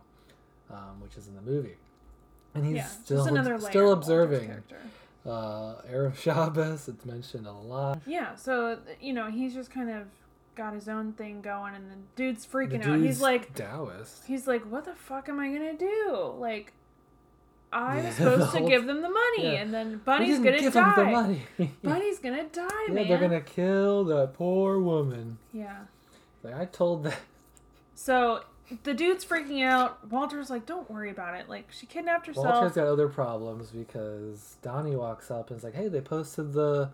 [0.70, 1.76] um, which is in the movie.
[2.54, 2.86] And he's yeah.
[2.86, 4.62] still, just another layer still observing.
[5.26, 8.00] Uh, Arab Shabbos, it's mentioned a lot.
[8.06, 10.04] Yeah, so you know, he's just kind of
[10.54, 13.00] got his own thing going and the dude's The freaking out.
[13.00, 14.24] He's like Taoist.
[14.26, 16.32] he's like, What the fuck am I gonna do?
[16.38, 16.72] Like
[17.72, 19.62] I Yeah, was supposed the to give them the money yeah.
[19.62, 20.94] and then Bunny's gonna give die.
[20.94, 21.42] him the money.
[21.82, 23.08] Bunny's gonna die, yeah, man.
[23.08, 25.38] they're gonna kill the poor woman.
[25.52, 25.78] Yeah.
[26.44, 27.14] Like I told them.
[27.96, 28.42] So
[28.82, 30.10] the dude's freaking out.
[30.10, 31.48] Walter's like, Don't worry about it.
[31.48, 32.46] Like she kidnapped herself.
[32.46, 36.90] Walter's got other problems because Donnie walks up and is like, "Hey, they posted the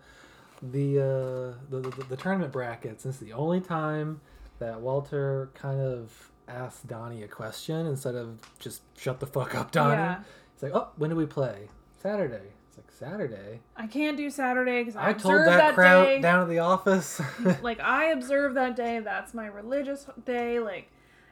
[0.61, 3.05] the uh, the, the the tournament brackets.
[3.05, 4.21] And it's the only time
[4.59, 9.71] that Walter kind of asks Donnie a question instead of just shut the fuck up,
[9.71, 9.93] Donnie.
[9.93, 10.19] Yeah.
[10.53, 11.69] He's like, "Oh, when do we play?
[12.01, 13.59] Saturday." It's like Saturday.
[13.75, 16.21] I can't do Saturday because I, I told that, that, crowd day.
[16.21, 17.21] down at the office.
[17.61, 18.99] like I observe that day.
[18.99, 20.59] That's my religious day.
[20.59, 20.89] Like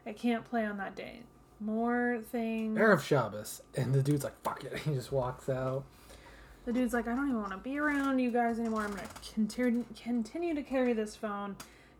[0.09, 1.21] I can't play on that day.
[1.59, 2.77] More things.
[2.77, 3.61] Arab Shabbos.
[3.75, 4.77] And the dude's like, fuck it.
[4.85, 5.83] He just walks out.
[6.65, 8.81] The dude's like, I don't even want to be around you guys anymore.
[8.83, 9.03] I'm gonna
[9.33, 11.55] continue continue to carry this phone.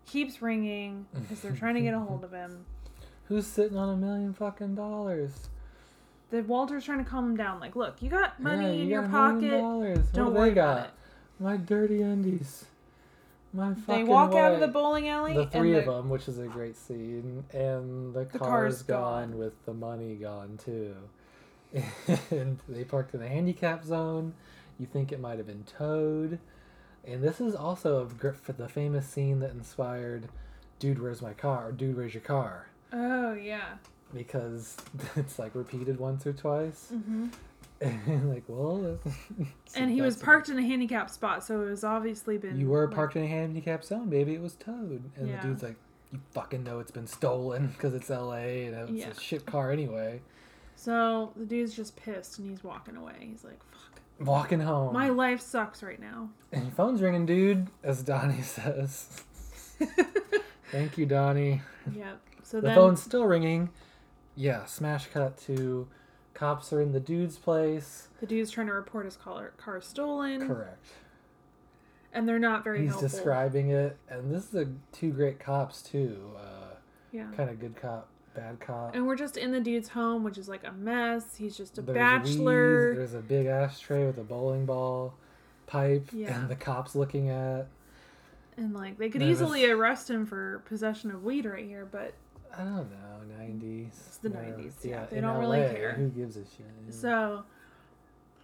[0.06, 2.66] Keeps ringing because they're trying to get a hold of him.
[3.26, 5.50] Who's sitting on a million fucking dollars?
[6.32, 7.60] The Walter's trying to calm him down.
[7.60, 9.62] Like, look, you got money Yeah, in you your got million pocket.
[9.62, 10.08] dollars.
[10.14, 10.72] Don't do worry they got?
[10.78, 10.92] about it.
[11.40, 12.66] My dirty undies.
[13.54, 15.34] My They fucking walk out of the bowling alley.
[15.34, 18.82] The three and of them, which is a great scene, and the, The car's car's
[18.84, 19.38] gone, gone.
[19.40, 20.96] with the money gone too.
[22.32, 24.34] And they parked in the handicap zone.
[24.80, 26.40] You think it might have been towed,
[27.06, 30.30] and this is also a the famous scene that inspired
[30.80, 33.76] "Dude, Where's My Car?" or "Dude, Where's Your Car?" Oh yeah.
[34.14, 34.78] because
[35.16, 36.90] it's like repeated once or twice.
[36.90, 37.32] hmm And
[38.26, 39.00] like, well,
[39.76, 42.60] And he was that's- parked in a handicap spot, so it was obviously been.
[42.60, 45.42] You were like- parked in a handicap zone, Maybe It was towed, and Yeah.
[45.42, 45.78] the dude's like,
[46.12, 48.66] "You fucking know it's been stolen because it's L.A.
[48.66, 49.10] and it's Yeah.
[49.10, 50.22] a shit car anyway."
[50.76, 53.16] So the dude's just pissed and he's walking away.
[53.20, 57.68] He's like, "Fuck, Walking home, my life sucks right now." and your phone's ringing, dude.
[57.84, 59.24] As Donnie says,
[60.72, 61.62] "Thank you, Donnie."
[61.96, 62.20] Yep.
[62.44, 63.70] So The then phone's still ringing.
[64.36, 65.88] Yeah, smash cut to
[66.40, 68.08] cops are in the dude's place.
[68.22, 70.86] the dude's trying to report his car, car stolen, Correct.
[72.14, 73.10] and they're not very He's helpful.
[73.10, 76.32] describing it, and this is a two great cops too.
[76.38, 76.76] Uh,
[77.12, 77.28] yeah.
[77.36, 78.96] kind of good cop, bad cop.
[78.96, 81.36] And we're just in the dude's home, which is like a mess.
[81.36, 82.96] He's just a There's bachelor.
[82.96, 85.16] there's a big ashtray with a bowling ball,
[85.68, 86.40] pipe, Yeah.
[86.40, 87.68] and the cops looking at.
[88.58, 89.38] And like they could Nervous.
[89.38, 92.14] easily arrest him for possession of weed right here, but
[92.58, 93.94] I don't know, nineties.
[94.08, 95.94] It's the 90s, yeah, they in don't really care.
[95.94, 96.94] Who gives a shit?
[96.94, 97.44] so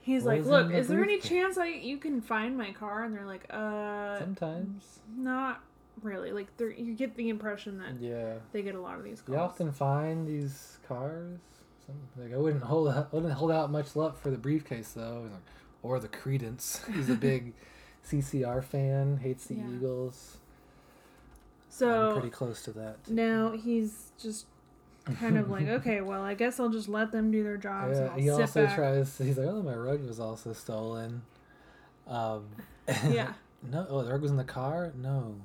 [0.02, 2.58] he's What like, is "Look, the is there any briefcase?" chance I you can find
[2.58, 5.62] my car?" And they're like, "Uh, Sometimes, not
[6.04, 8.36] really." Like you get the impression that yeah.
[8.52, 9.36] they get a lot of these calls.
[9.36, 11.40] You often find these cars.
[11.86, 15.30] Some, like I wouldn't hold out, wouldn't hold out much love for the briefcase though,
[15.84, 16.86] or the Creedence.
[16.94, 17.54] He's a big
[18.08, 19.70] CCR fan, hates the Yeah.
[19.76, 20.38] Eagles.
[21.82, 22.98] I'm so pretty close to that.
[23.10, 24.46] now he's just
[25.20, 28.16] kind of like, "Okay, well, I guess I'll just let them do their jobs." Yeah,
[28.18, 28.76] he also back.
[28.76, 29.18] tries.
[29.18, 31.22] He's like, "Oh, my rug was also stolen."
[32.08, 32.46] Um,
[33.10, 33.34] Yeah.
[33.64, 34.92] no, oh, the rug was in the car.
[34.96, 35.36] No,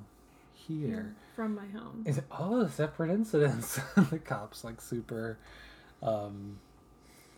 [0.53, 1.13] here.
[1.35, 2.03] from my home.
[2.05, 3.79] Is it oh separate incidents?
[4.09, 5.37] the cops like super
[6.03, 6.59] um,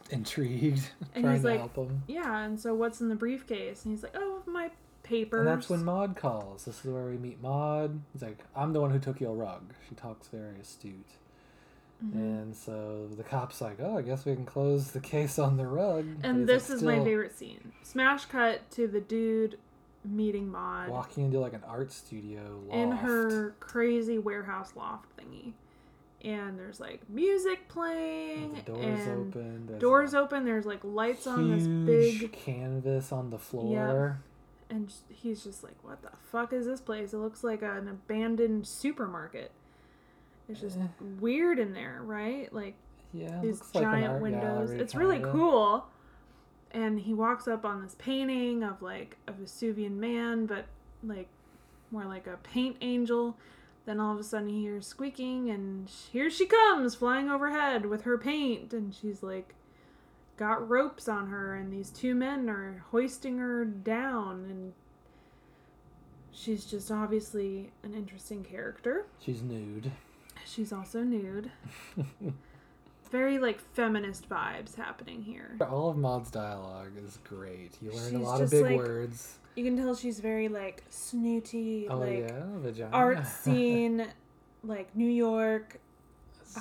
[0.10, 2.04] intrigued, And trying he's to like, help him.
[2.08, 3.86] Yeah, and so what's in the briefcase?
[3.86, 4.70] And he's like, "Oh, my
[5.04, 6.66] papers." And that's when Maud calls.
[6.66, 8.02] This is where we meet Maud.
[8.14, 11.08] He's like, "I'm the one who took your rug." She talks very astute.
[12.04, 12.18] Mm-hmm.
[12.18, 15.68] And so the cop's like, "Oh, I guess we can close the case on the
[15.68, 17.72] rug." And this like, is my favorite scene.
[17.84, 19.58] Smash cut to the dude
[20.06, 22.78] meeting Maud Walking into like an art studio loft.
[22.78, 25.54] in her crazy warehouse loft thingy.
[26.24, 29.66] And there's like music playing The doors and open.
[29.68, 30.46] There's doors a open.
[30.46, 34.22] There's like lights on this big canvas on the floor.
[34.74, 37.14] And he's just like, "What the fuck is this place?
[37.14, 39.52] It looks like an abandoned supermarket."
[40.50, 40.88] It's just Eh.
[41.20, 42.52] weird in there, right?
[42.54, 42.76] Like
[43.14, 44.72] Yeah, these like giant art windows.
[44.72, 45.32] it's really kinda.
[45.32, 45.86] cool.
[46.72, 50.66] And he walks up on this painting of like a Vitruvian man, but
[51.04, 51.28] like
[51.92, 53.38] more like a paint angel.
[53.86, 58.04] Then all of a sudden he hears squeaking, and here she comes flying overhead with
[58.04, 59.54] her paint, and she's like
[60.44, 64.74] got ropes on her, and these two men are hoisting her down, and
[66.34, 69.06] she's just obviously an interesting character.
[69.20, 69.90] She's nude.
[70.46, 71.50] She's also nude.
[73.10, 75.56] Very like feminist vibes happening here.
[75.62, 77.78] All of Maud's dialogue is great.
[77.82, 79.38] You learn a lot of big like, words.
[79.56, 82.90] You can tell she's very like snooty, Oh like yeah, vagina.
[82.92, 84.08] art scene,
[84.64, 85.80] like New York.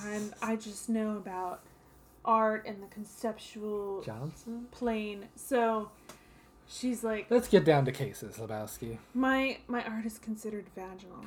[0.06, 1.62] And I just know about
[2.24, 4.66] art and the conceptual Johnson.
[4.70, 5.28] plane.
[5.36, 5.90] So
[6.66, 8.98] she's like, Let's get down to cases, Lebowski.
[9.14, 11.24] my my art is considered vaginal,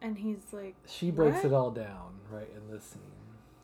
[0.00, 1.44] and he's like, She breaks What?
[1.46, 3.02] it all down right in this scene.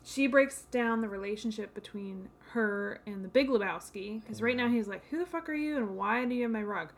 [0.05, 4.77] she breaks down the relationship between her and the Big Lebowski because right now mm-hmm.
[4.77, 6.93] he's like, "Who the fuck are you and why do you have my rug?"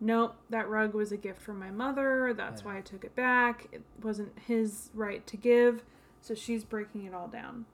[0.00, 2.34] Nope, that rug was a gift from my mother.
[2.36, 2.66] That's Yeah.
[2.68, 3.68] why I took it back.
[3.70, 5.84] It wasn't his right to give.
[6.20, 7.66] So she's breaking it all down.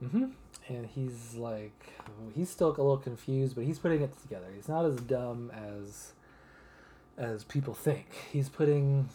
[0.00, 0.26] Hmm
[0.68, 1.92] And he's like,
[2.34, 4.46] he's still a little confused, but he's putting it together.
[4.54, 6.12] He's not as dumb as
[7.18, 8.06] as people think.
[8.32, 9.08] He's putting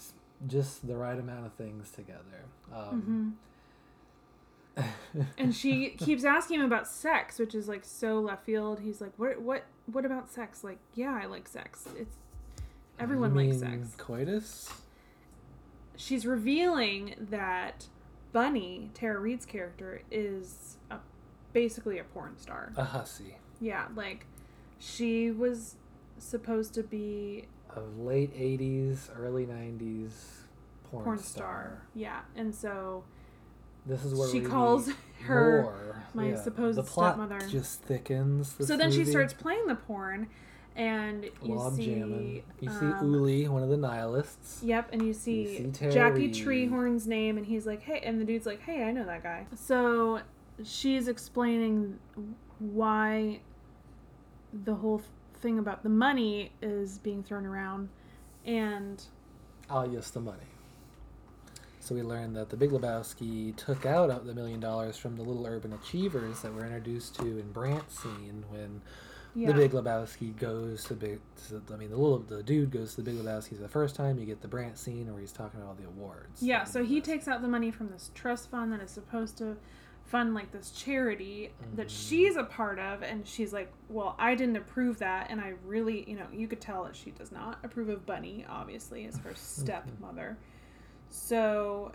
[0.48, 2.46] just the right amount of things together.
[2.74, 3.38] Um,
[5.38, 8.80] And she keeps asking him about sex, which is like so left field.
[8.80, 9.42] He's like, "What?
[9.42, 9.66] What?
[9.92, 10.64] What about sex?
[10.64, 11.86] Like, yeah, I like sex.
[11.98, 12.16] It's
[13.00, 14.72] everyone you likes sex." Coitus.
[15.98, 17.88] she's revealing that
[18.34, 20.98] Bunny, Tara Reid's character, is a,
[21.54, 22.72] basically a porn star.
[22.78, 23.36] A hussy.
[23.60, 24.26] Yeah, like
[24.80, 25.76] she was
[26.18, 30.12] supposed to be A late '80s, early '90s
[30.90, 31.46] porn, porn star.
[31.46, 31.82] star.
[31.94, 33.04] Yeah, and so
[33.86, 34.90] This is where she calls
[35.24, 36.04] her more.
[36.14, 37.48] my supposed the plot stepmother.
[37.48, 38.56] just thickens.
[38.66, 40.28] so then she starts playing the porn,
[40.76, 42.44] and you Log see jamming.
[42.60, 44.62] You see um, Uli, one of the nihilists.
[44.64, 45.94] Yep, and you see, see Terry.
[45.94, 49.24] Jackie Treehorn's name, and he's like, "Hey," and the dude's like, "Hey, I know that
[49.24, 50.22] guy." So
[50.64, 52.00] she's explaining
[52.60, 53.40] why
[54.66, 55.02] the whole
[55.36, 57.90] thing about the money is being thrown around,
[58.46, 59.04] and
[59.74, 60.38] Oh, yes, the money.
[61.80, 65.48] So we learned that the Big Lebowski took out the million dollars from the little
[65.48, 68.82] urban achievers that we're introduced to in Brandt's scene when
[69.36, 71.20] yeah, the Big Lebowski goes to Big.
[71.50, 73.96] To, I mean, the little the dude goes to the Big Lebowski for the first
[73.96, 74.18] time.
[74.20, 76.42] You get the Brandt scene where he's talking about all the awards.
[76.44, 76.64] yeah.
[76.64, 79.58] So he takes out the money from this trust fund that is supposed to
[80.06, 81.90] fund like this charity that Mhm.
[82.10, 86.04] she's a part of, and she's like, "Well, I didn't approve that, and I really,
[86.10, 89.34] you know, you could tell that she does not approve of Bunny, obviously, as her
[89.36, 90.38] stepmother."
[91.10, 91.92] So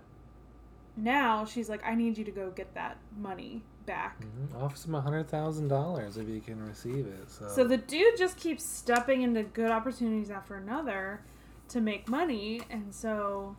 [0.96, 4.20] now she's like, I need you to go get that money back.
[4.20, 4.62] Mhm.
[4.62, 7.30] Offers him a hundred thousand dollars if he can receive it.
[7.30, 11.20] So, So the dude just keeps stepping into good opportunities after another
[11.68, 13.56] to make money, and so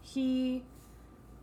[0.00, 0.62] he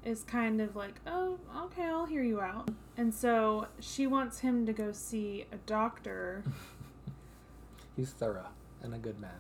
[0.06, 2.70] is kind of like, oh, okay, I'll hear you out.
[2.96, 6.44] And so she wants him to go see a doctor.
[7.96, 8.48] he's thorough
[8.82, 9.32] and a good man.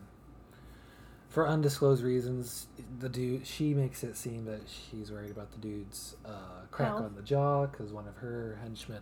[1.29, 2.67] For undisclosed reasons,
[2.99, 6.29] the dude she makes it seem that she's worried about the dude's uh,
[6.71, 7.03] crack Health.
[7.03, 9.01] on the jaw because one of her henchmen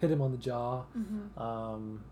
[0.00, 0.82] hit him on the jaw.
[0.92, 2.04] hmm Um,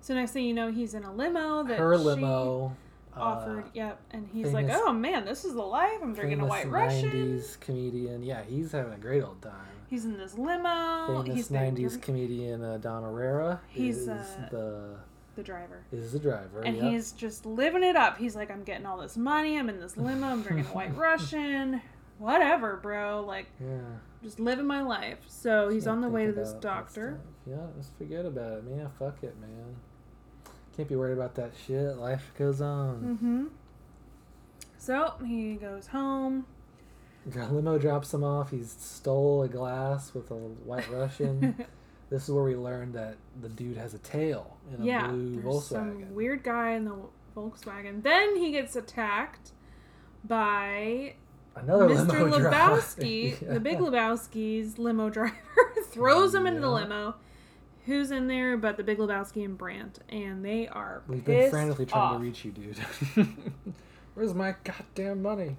[0.00, 2.76] So next thing you know, he's in a limo that her limo.
[3.16, 3.64] uh, offered.
[3.72, 5.98] yep, and he's like, "Oh man, this is the life.
[6.02, 8.22] I'm drinking a famous White Russian." 90s comedian.
[8.22, 9.52] Yeah, he's having a great old time.
[9.88, 11.22] He's in this limo.
[11.24, 14.96] Famous he's the, 90s comedian uh, Dom Irrera He's, is uh, the
[15.34, 15.84] the driver.
[15.92, 16.62] is the driver.
[16.62, 16.84] And yep.
[16.84, 18.18] he's just living it up.
[18.18, 19.58] He's like, I'm getting all this money.
[19.58, 20.26] I'm in this limo.
[20.26, 21.80] I'm drinking a White Russian.
[22.18, 23.24] Whatever, bro.
[23.26, 23.78] Like, yeah.
[24.22, 25.18] just living my life.
[25.28, 27.20] So he's Can't on the way to this doctor.
[27.46, 28.88] Yeah, let's forget about it, man.
[28.98, 29.76] Fuck it, man.
[30.76, 31.96] Can't be worried about that shit.
[31.96, 33.18] Life goes on.
[33.18, 33.44] Mm-hmm.
[34.78, 36.46] So he goes home.
[37.26, 38.50] The limo drops him off.
[38.50, 41.66] He's stole a glass with a white Russian.
[42.12, 45.40] this is where we learned that the dude has a tail in a yeah, blue
[45.40, 45.68] there's Volkswagen.
[45.68, 46.94] some weird guy in the
[47.34, 48.02] Volkswagen.
[48.02, 49.52] Then he gets attacked
[50.24, 51.14] by
[51.56, 52.30] Another Mr.
[52.30, 53.54] Lebowski, Yeah.
[53.54, 55.34] the Big Lebowski's limo driver,
[55.90, 57.14] throws him into the limo.
[57.86, 61.86] Who's in there but the Big Lebowski and Brandt, and they are We've been frantically
[61.86, 62.18] trying off.
[62.18, 62.78] to reach you, dude.
[64.14, 65.56] Where's my goddamn money?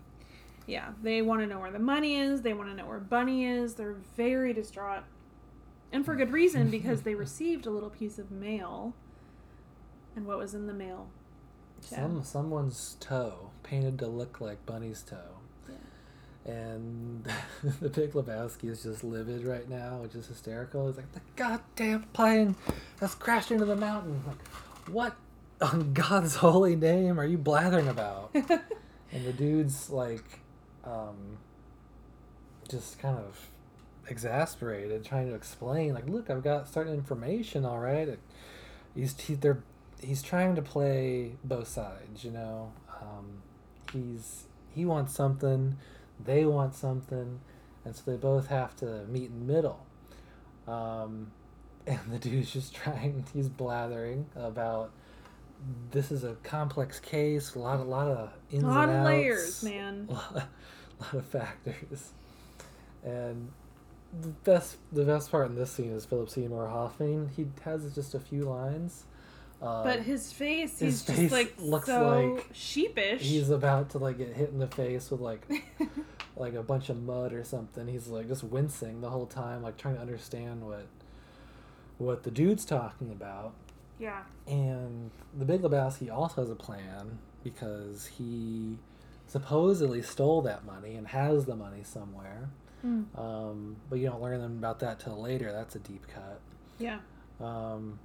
[0.65, 2.41] Yeah, they want to know where the money is.
[2.41, 3.73] They want to know where Bunny is.
[3.73, 5.03] They're very distraught,
[5.93, 8.93] and for good reason because they received a little piece of mail.
[10.15, 11.07] And what was in the mail?
[11.87, 11.99] Chad?
[11.99, 15.37] Some someone's toe painted to look like Bunny's toe.
[15.69, 16.51] Yeah.
[16.51, 17.27] And
[17.79, 20.87] the Big Lebowski is just livid right now, which is hysterical.
[20.87, 22.55] He's like, the goddamn plane
[22.99, 24.23] has crashed into the mountain.
[24.25, 24.47] Like,
[24.87, 25.15] what
[25.61, 28.31] on God's holy name are you blathering about?
[28.33, 30.39] and the dude's like,
[30.83, 31.37] um,
[32.67, 33.49] just kind of
[34.09, 38.17] exasperated, trying to explain, like, look, I've got certain information, all right.
[38.95, 39.63] He's he, they're
[40.01, 42.71] he's trying to play both sides, you know.
[43.01, 43.41] Um,
[43.91, 44.43] he's
[44.73, 45.77] he wants something,
[46.23, 47.39] they want something,
[47.85, 49.85] and so they both have to meet in the middle.
[50.67, 51.31] Um,
[51.87, 53.25] and the dude's just trying.
[53.33, 54.91] He's blathering about
[55.91, 58.97] this is a complex case, a lot, a lot of ins a lot and of
[58.99, 60.07] outs, layers, man.
[60.09, 62.11] a lot, a lot of factors,
[63.03, 63.51] and
[64.21, 67.29] the best the best part in this scene is Philip Seymour Hoffman.
[67.35, 69.03] He has just a few lines.
[69.61, 73.21] Uh, But his face, his he's just face like looks so like sheepish.
[73.21, 75.47] he's about to like get hit in the face with like
[76.35, 77.87] like a bunch of mud or something.
[77.87, 80.85] He's like just wincing the whole time, like trying to understand what
[81.97, 83.53] what the dude's talking about.
[83.99, 84.23] yeah.
[84.47, 88.77] And the Big Lebowski also has a plan because he
[89.27, 92.49] supposedly stole that money and has the money somewhere.
[92.85, 93.05] Mm.
[93.17, 95.51] Um, but you don't learn them about that till later.
[95.51, 96.39] That's a deep cut.
[96.79, 96.99] Yeah.
[97.39, 97.99] Um,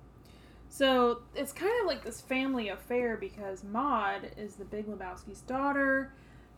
[0.71, 6.13] So it's kind of like this family affair because Maud is the Big Lebowski's daughter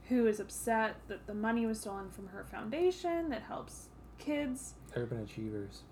[0.09, 4.75] who is upset that the money was stolen from her foundation that helps kids.
[4.97, 5.83] Urban Achievers.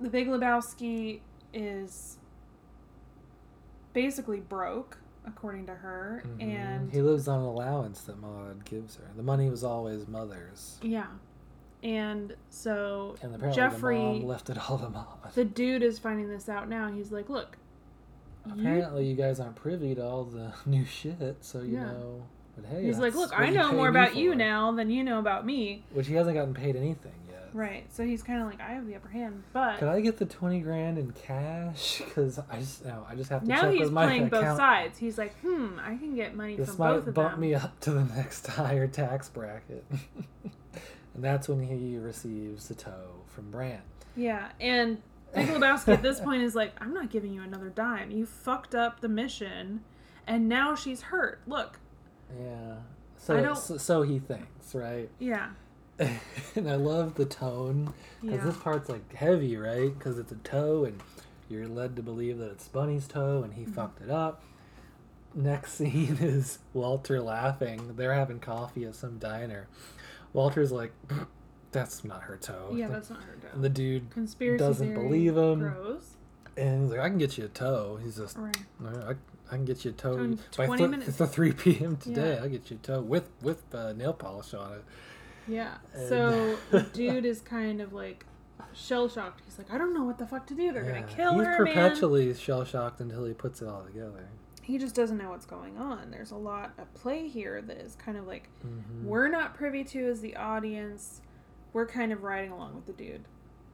[0.00, 1.20] The Big Lebowski
[1.52, 2.18] is
[3.92, 6.22] basically broke, according to her.
[6.26, 6.42] Mhm.
[6.42, 9.04] And he lives on an allowance that Maud gives her.
[9.16, 10.78] The money was always mother's.
[10.82, 11.06] yeah.
[11.86, 15.32] And so And apparently Jeffrey, the mom left it all to Maud.
[15.34, 16.90] the dude is finding this out now.
[16.90, 17.56] He's like, look,
[18.50, 21.84] apparently you guys aren't privy to all the new shit, so you Yeah.
[21.92, 22.22] know.
[22.56, 25.44] But hey, He's like, look, I know more about you now than you know about
[25.46, 25.84] me.
[25.92, 27.50] Which he hasn't gotten paid anything yet.
[27.52, 27.84] Right.
[27.92, 29.42] So he's kind of like, I have the upper hand.
[29.52, 32.00] But Could I get the twenty grand in cash?
[32.04, 34.40] Because I just no, I just have to now check he's with my playing both
[34.40, 34.56] account.
[34.58, 34.98] sides.
[34.98, 37.78] He's like, hmm, I can get money This from might both of bump me up
[37.80, 39.84] to the next higher tax bracket.
[41.16, 43.80] And that's when he receives the toe from Brandt.
[44.14, 44.98] Yeah, and
[45.34, 48.10] Big Lebowski at this point is like, I'm not giving you another dime.
[48.10, 49.80] You fucked up the mission,
[50.26, 51.40] and now she's hurt.
[51.46, 51.78] Look,
[52.38, 52.76] Yeah.
[53.18, 55.08] So, so so he thinks, right?
[55.18, 55.48] yeah,
[55.98, 58.44] and I love the tone because Yeah.
[58.44, 59.98] this part's like heavy, right?
[59.98, 61.02] Because it's a toe, and
[61.48, 63.72] you're led to believe that it's Bunny's toe, and he Mm-hmm.
[63.72, 64.42] fucked it up.
[65.34, 67.94] Next scene is Walter laughing.
[67.96, 69.66] They're having coffee at some diner.
[70.36, 70.92] Walter's like,
[71.72, 75.36] "That's not her toe." yeah, that's not her and the dude Conspiracy doesn't theory believe
[75.36, 75.58] him.
[75.60, 76.10] grows.
[76.56, 78.56] and he's like, "I can get you a toe." He's just, Right.
[78.84, 81.08] I, I can get you a toe In by 20 th- minutes.
[81.08, 81.96] It's a three p.m.
[81.96, 82.34] today.
[82.34, 82.42] Yeah.
[82.42, 84.84] I'll get you a toe with with uh, nail polish on it.
[85.48, 85.74] Yeah.
[85.94, 88.26] And- So the dude is kind of like
[88.74, 89.42] shell shocked.
[89.44, 90.72] He's like, I don't know what the fuck to do.
[90.72, 91.74] They're Yeah, gonna kill He's her, man.
[91.74, 94.28] perpetually shell shocked until he puts it all together.
[94.66, 96.10] He just doesn't know what's going on.
[96.10, 99.04] There's a lot at play here that is kind of like Mhm.
[99.04, 101.20] we're not privy to as the audience.
[101.72, 103.24] We're kind of riding along with the dude.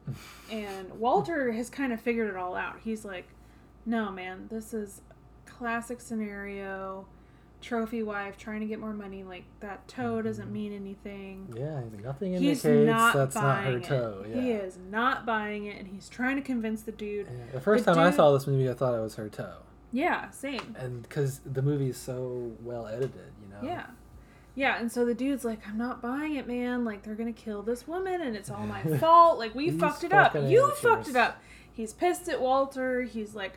[0.51, 2.79] and Walter has kind of figured it all out.
[2.83, 3.25] He's like,
[3.87, 5.01] "No, man, this is
[5.45, 7.07] classic scenario.
[7.61, 9.23] Trophy wife trying to get more money.
[9.23, 11.51] Like that toe doesn't mean anything.
[11.57, 13.83] Yeah, he's nothing He's indicates not that's not her it.
[13.85, 14.25] toe.
[14.27, 14.41] Yeah.
[14.41, 17.27] He is not buying it, and he's trying to convince the dude.
[17.31, 17.53] Yeah.
[17.53, 19.59] The first The time I saw this movie, I thought it was her toe,
[19.93, 20.75] Yeah, same.
[20.77, 23.59] and because the movie is so well edited, you know.
[23.67, 23.85] Yeah.
[24.55, 26.83] Yeah, and so the dude's like, I'm not buying it, man.
[26.83, 29.39] Like, they're gonna kill this woman, and it's all my fault.
[29.39, 30.33] Like, we fucked it up.
[30.35, 30.79] You amateurs.
[30.79, 31.41] fucked it up.
[31.71, 33.03] He's pissed at Walter.
[33.03, 33.53] He's like,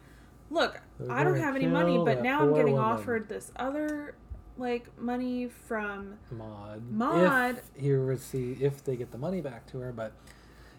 [0.49, 4.15] Look, They're I don't have any money, but now I'm getting woman." offered this other,
[4.57, 6.15] like, money from.
[6.31, 6.89] Maud.
[6.91, 7.59] Maud.
[7.75, 10.13] If he receive, if they get the money back to her, but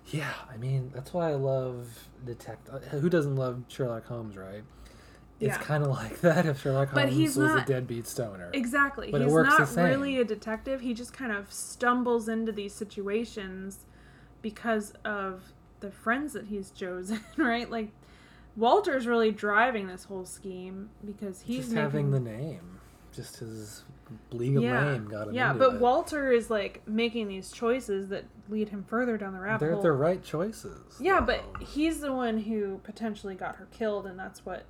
[0.08, 2.70] yeah, I mean that's why I love detect.
[2.70, 4.64] Uh, who doesn't love Sherlock Holmes, right?
[5.40, 5.64] It's Yeah.
[5.64, 8.50] kind of like that if Sherlock But Holmes he's was not- a deadbeat stoner.
[8.54, 9.12] Exactly.
[9.12, 10.82] But it He's not really a detective.
[10.82, 13.86] He just kind of stumbles into these situations
[14.42, 17.70] because of the friends that he's chosen, right?
[17.70, 17.90] Like,
[18.56, 22.80] Walter's really driving this whole scheme because he's just making having the name,
[23.12, 23.84] just his
[24.32, 25.54] legal yeah, name got him yeah.
[25.54, 25.82] But it.
[25.82, 29.82] Walter is like making these choices that lead him further down the rabbit They're hole.
[29.84, 30.96] the right choices.
[31.00, 34.64] yeah, but he's the one who potentially got her killed, and that's what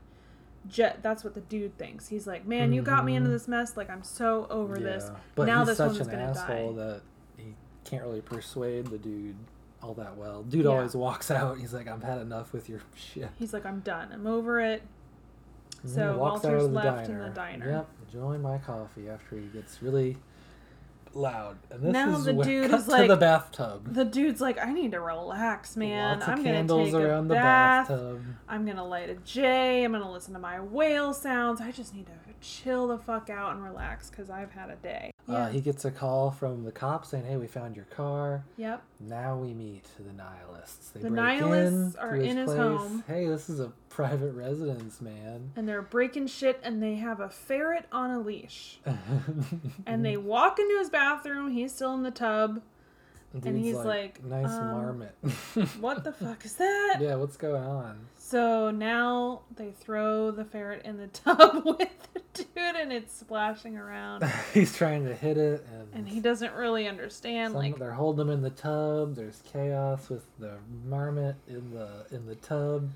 [0.68, 1.00] Jet.
[1.02, 2.08] That's what the dude thinks.
[2.08, 3.34] He's like, man, you got me into Mhm.
[3.34, 3.78] this mess.
[3.78, 5.10] Like I'm so over this.
[5.36, 6.84] But now he's this such woman's an gonna asshole die.
[6.84, 7.02] that
[7.38, 9.36] he can't really persuade the dude
[9.82, 10.44] all that well.
[10.44, 10.72] Dude Yeah.
[10.72, 11.58] always walks out.
[11.60, 14.10] He's like, "I've had enough with your shit." He's like, I'm done.
[14.12, 14.82] I'm over it.
[15.86, 17.30] So Walter's out of the left in diner.
[17.30, 17.70] the diner.
[17.70, 20.18] Yep, enjoying my coffee after he gets really
[21.18, 21.58] loud.
[21.72, 23.94] And this Now is the dude is to like- the bathtub.
[23.94, 26.22] The dude's like, I need to relax, man.
[26.24, 27.88] I'm gonna take a bath.
[27.90, 28.22] bathtub.
[28.48, 29.84] I'm gonna light a J.
[29.84, 31.60] I'm gonna listen to my whale sounds.
[31.62, 35.12] I just need to chill the fuck out and relax because I've had a day.
[35.28, 35.36] Yeah.
[35.36, 38.82] Uh, he gets a call from the cops saying, "Hey, we found your car." yep.
[39.00, 40.90] Now we meet the nihilists.
[40.92, 42.58] They The break nihilists in are his in his place.
[42.60, 43.04] home.
[43.08, 45.52] Hey, this is a private residence, man.
[45.56, 48.80] And they're breaking shit, and they have a ferret on a leash.
[49.88, 51.50] And they walk into his bathroom.
[51.50, 52.62] He's still in the tub.
[53.34, 55.16] Dude's he's like, "Nice um, marmot."
[55.80, 56.98] What the fuck is that?
[57.02, 57.98] yeah, what's going on?
[58.20, 63.78] So now they throw the ferret in the tub with the dude, and it's splashing
[63.78, 64.24] around.
[64.54, 67.54] He's trying to hit it, and, And he doesn't really understand.
[67.54, 69.16] some- Like, they're holding him in the tub.
[69.16, 72.92] There's chaos with the marmot in the in the tub.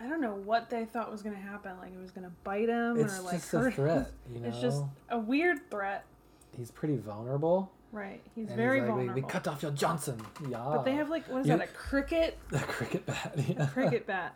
[0.00, 1.72] I don't know what they thought was gonna happen.
[1.80, 4.48] Like it was gonna bite him It's or like just hurt a threat, you know.
[4.48, 6.04] It's just a weird threat.
[6.56, 7.70] He's pretty vulnerable.
[7.92, 8.22] Right.
[8.34, 9.14] He's and very he's like, vulnerable.
[9.14, 10.20] We, we cut off your Johnson.
[10.48, 10.58] Yeah.
[10.64, 11.68] but they have like what is You- that?
[11.68, 13.34] A cricket the cricket bat.
[13.48, 13.66] Yeah.
[13.66, 14.34] cricket bat.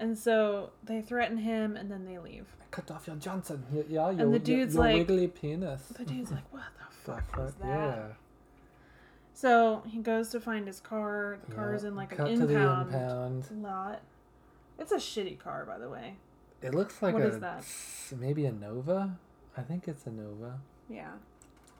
[0.00, 2.46] And so they threaten him, and then they leave.
[2.72, 3.64] Cut off your Johnson.
[3.88, 5.82] Yeah, your, the your- dude's your like- wiggly penis.
[5.96, 8.02] The dude's like, "What the The fuck is that?" Yeah.
[9.32, 11.38] So he goes to find his car.
[11.46, 11.56] The Yeah.
[11.56, 13.62] car's in like Cut an to the impound, impound.
[13.62, 14.00] lot.
[14.78, 16.16] It's a shitty car, by the way.
[16.62, 17.64] It looks like What a is that?
[18.18, 19.16] maybe a Nova.
[19.56, 20.58] I think it's a Nova.
[20.88, 21.12] Yeah.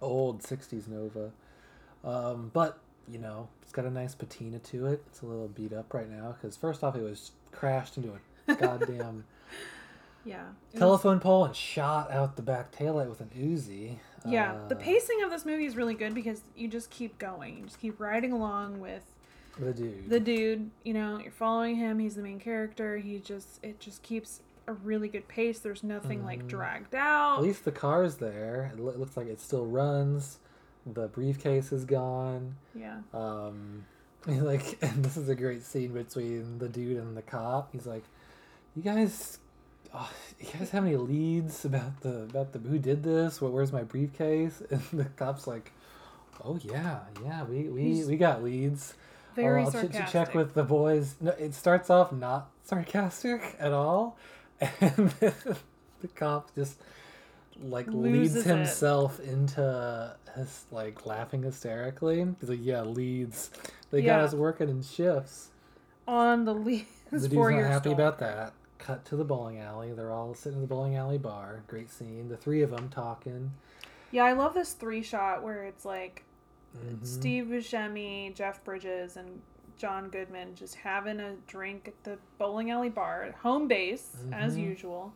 [0.00, 1.30] Old '60s Nova.
[2.04, 2.78] Um, but
[3.10, 5.02] you know, it's got a nice patina to it.
[5.08, 8.12] It's a little beat up right now because first off, it was crashed into
[8.48, 9.24] a goddamn
[10.24, 10.42] Yeah.
[10.42, 13.98] It was- telephone pole and shot out the back taillight with an Uzi.
[14.26, 17.58] Yeah, the Uh, pacing of this movie is really good because you just keep going.
[17.58, 19.02] You just keep riding along with
[19.58, 20.08] The dude.
[20.10, 20.70] the dude.
[20.84, 21.98] You know, you're following him.
[21.98, 22.96] He's the main character.
[22.98, 25.58] He just it just keeps a really good pace.
[25.60, 26.48] There's nothing like Mhm.
[26.48, 27.36] dragged out.
[27.38, 28.70] At least the car's there.
[28.72, 30.38] It loo- looks like it still runs.
[30.86, 32.56] The briefcase is gone.
[32.74, 32.98] yeah.
[33.12, 33.84] Um,
[34.26, 37.72] like, and this is a great scene between the dude and the cop.
[37.72, 38.04] He's like,
[38.74, 39.38] "You guys,
[39.94, 43.40] oh, you guys have any leads about the about the who did this?
[43.40, 43.52] What?
[43.52, 45.72] Where's my briefcase?" And the cop's like,
[46.42, 48.94] "Oh yeah, yeah, we we, He's we got leads.
[49.34, 53.72] Very Oh, ch- ch- check with the boys." No, it starts off not sarcastic at
[53.72, 54.16] all,
[54.60, 56.80] and the cop just
[57.62, 58.56] like leads Loses it.
[58.56, 62.26] himself into his like laughing hysterically.
[62.40, 63.50] He's like, "Yeah, leads.
[63.90, 65.50] They got us working in shifts."
[66.06, 68.52] On the leads The dude's not happy about that.
[68.78, 69.92] Cut to the bowling alley.
[69.92, 71.62] They're all sitting in the bowling alley bar.
[71.66, 72.28] Great scene.
[72.28, 73.52] The three of them talking.
[74.10, 76.24] Yeah, I love this three shot where it's like
[76.76, 77.06] Mhm.
[77.06, 79.40] Steve Buscemi, Jeff Bridges, and
[79.76, 84.60] John Goodman just having a drink at the bowling alley bar home base as Mhm.
[84.62, 85.12] usual.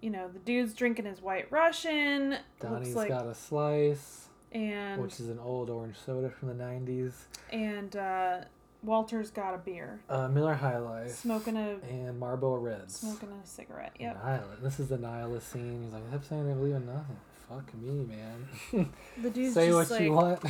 [0.00, 2.36] You know, the dude's drinking his white Russian.
[2.58, 7.26] Donnie's like got a slice, and which is an old orange soda from the '90s.
[7.52, 8.44] and uh,
[8.82, 11.10] Walter's got a beer, Uh, Miller High Life.
[11.10, 12.96] smoking a and Marlboro Reds.
[12.96, 13.92] smoking a cigarette.
[14.00, 14.24] Yep.
[14.24, 14.62] Nihilist.
[14.62, 15.82] This is the nihilist scene.
[15.82, 17.18] He's like, I kept saying they believe in nothing.
[17.50, 18.88] Fuck me, man.
[19.20, 20.44] The dude's Say just what like you want.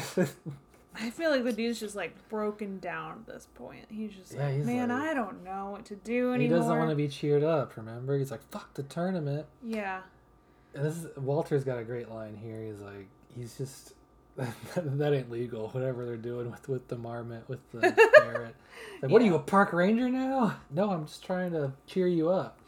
[0.94, 3.86] I feel like the dude's just like broken down at this point.
[3.88, 6.38] He's just Yeah, like, he's man, like- I don't know what to do anymore.
[6.40, 7.76] he doesn't want to be cheered up.
[7.76, 10.00] Remember, he's like, "Fuck the tournament." Yeah.
[10.74, 12.62] And this is, Walter's got a great line here.
[12.64, 13.94] He's like, he's just
[14.36, 15.68] that ain't legal.
[15.68, 17.80] Whatever they're doing with with the marmot with the
[18.16, 18.54] parrot.
[19.02, 20.56] Like, what are you a park ranger now?
[20.70, 22.58] No, I'm just trying to cheer you up.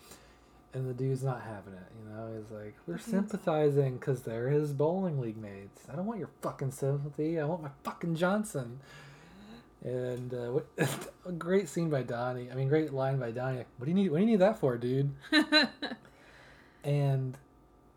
[0.74, 1.86] And the dude's not having it.
[1.98, 5.82] You know, he's like, we're sympathizing because they're his bowling league mates.
[5.92, 7.38] I don't want your fucking sympathy.
[7.38, 8.80] I want my fucking Johnson.
[9.84, 10.66] And uh, what,
[11.26, 12.50] a great scene by Donnie.
[12.50, 13.58] I mean, great line by Donnie.
[13.58, 14.10] Like, what do you need?
[14.10, 15.10] What do you need that for, dude?
[16.84, 17.36] and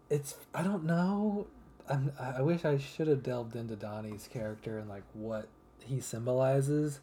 [0.10, 1.48] it's I don't know.
[1.88, 5.48] I'm, I wish I should have delved into Donnie's character and like what
[5.80, 7.00] he symbolizes.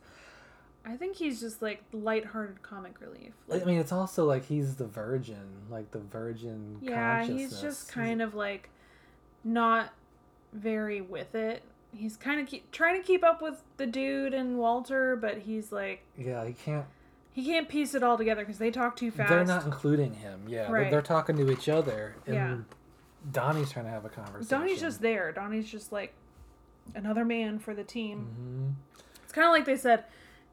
[0.84, 3.32] I think he's just like lighthearted comic relief.
[3.52, 6.78] I mean, it's also like he's the virgin, like the virgin.
[6.80, 8.68] yeah, he's just kind of like
[9.44, 9.90] not
[10.52, 11.62] very with it.
[11.94, 15.70] He's kind of keep, trying to keep up with the dude and Walter, but he's
[15.72, 16.86] like Yeah, he can't.
[17.32, 19.28] he can't piece it all together because they talk too fast.
[19.30, 20.42] They're not including him.
[20.48, 20.90] Yeah, they're, Right.
[20.90, 22.56] they're talking to each other, and Yeah.
[23.30, 24.48] Donnie's trying to have a conversation.
[24.58, 25.30] Donnie's just there.
[25.32, 26.12] Donnie's just like
[26.94, 28.24] another man for the team.
[28.36, 30.04] hmm It's kind of like they said,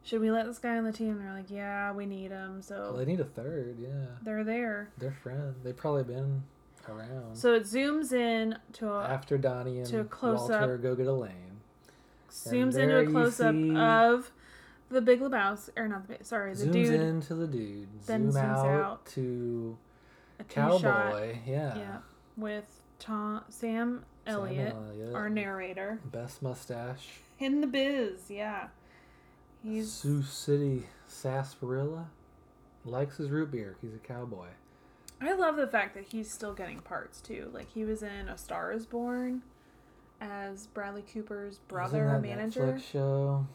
[0.09, 1.11] should we let this guy on the team?
[1.11, 2.63] And they're like, yeah, we need him.
[2.63, 3.77] So Well, they need a third.
[3.79, 3.89] Yeah,
[4.23, 4.89] they're there.
[4.97, 5.57] they're friends.
[5.63, 6.41] They've probably been
[6.87, 10.95] around So it zooms in to a after Donnie and to a close Walter go
[10.95, 11.59] get Elaine.
[12.31, 14.31] zooms into a close up of
[14.89, 17.87] the Big Lebowski, or not the sorry, the zooms dude, into the dude.
[18.07, 19.05] then zoom zooms out, out.
[19.07, 19.77] to
[20.39, 21.37] a cowboy.
[21.45, 21.77] Yeah.
[21.77, 21.97] yeah,
[22.35, 25.13] with Tom Sam Sam Elliott, Elliott.
[25.13, 27.19] our narrator Best mustache.
[27.37, 28.31] in the biz.
[28.31, 28.69] Yeah,
[29.63, 32.07] he's Sioux City sarsaparilla.
[32.85, 33.75] Likes his root beer.
[33.81, 34.47] He's a cowboy.
[35.21, 37.49] I love the fact that he's still getting parts too.
[37.53, 39.41] Like he was in A Star Is Born
[40.21, 42.61] as Bradley Cooper's He's in brother that manager.
[42.61, 43.45] Netflix show,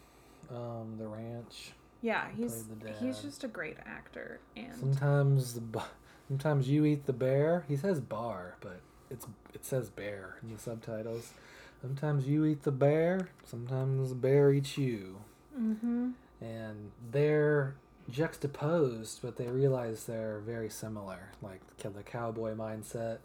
[0.50, 1.72] um, The Ranch.
[2.02, 2.66] Yeah, he's
[3.00, 5.82] he's just a great actor and Sometimes the
[6.28, 7.64] sometimes you eat the bear.
[7.66, 8.80] He says bar, but
[9.10, 11.32] it's it says bear in the subtitles.
[11.80, 13.28] Sometimes you eat the bear.
[13.46, 15.16] Sometimes the bear eats you.
[15.58, 16.10] Mm-hmm.
[16.40, 17.74] and they're
[18.10, 21.30] juxtaposed, but they realize they're very similar.
[21.42, 23.18] Like the the cowboy mindset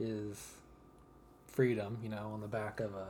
[0.00, 0.54] is
[1.46, 3.08] freedom, you know, on the back of a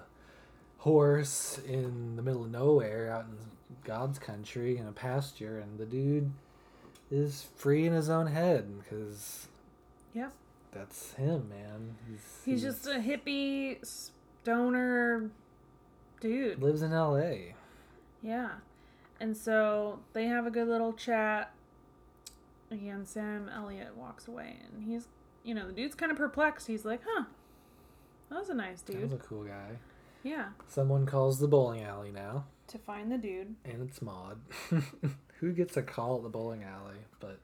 [0.78, 3.36] horse in the middle of nowhere, out in
[3.84, 6.30] God's country in a pasture, and the dude
[7.11, 9.46] is free in his own head because
[10.14, 10.32] Yep.
[10.72, 11.96] that's him, man.
[12.09, 15.30] He's, He's just a hippie stoner
[16.20, 16.61] dude.
[16.62, 17.54] lives in L.A.
[18.23, 18.51] Yeah.
[19.21, 21.53] And so they have a good little chat.
[22.71, 25.09] Again, Sam Elliott walks away and he's,
[25.43, 26.66] you know, the dude's kind of perplexed.
[26.66, 27.25] He's like, huh,
[28.31, 28.97] that was a nice dude.
[28.97, 29.79] That was a cool guy.
[30.23, 30.49] Yeah.
[30.66, 32.45] Someone calls the bowling alley now.
[32.69, 33.55] To find the dude.
[33.64, 34.41] and it's Maud.
[35.41, 36.99] Who gets a call at the bowling alley?
[37.19, 37.41] But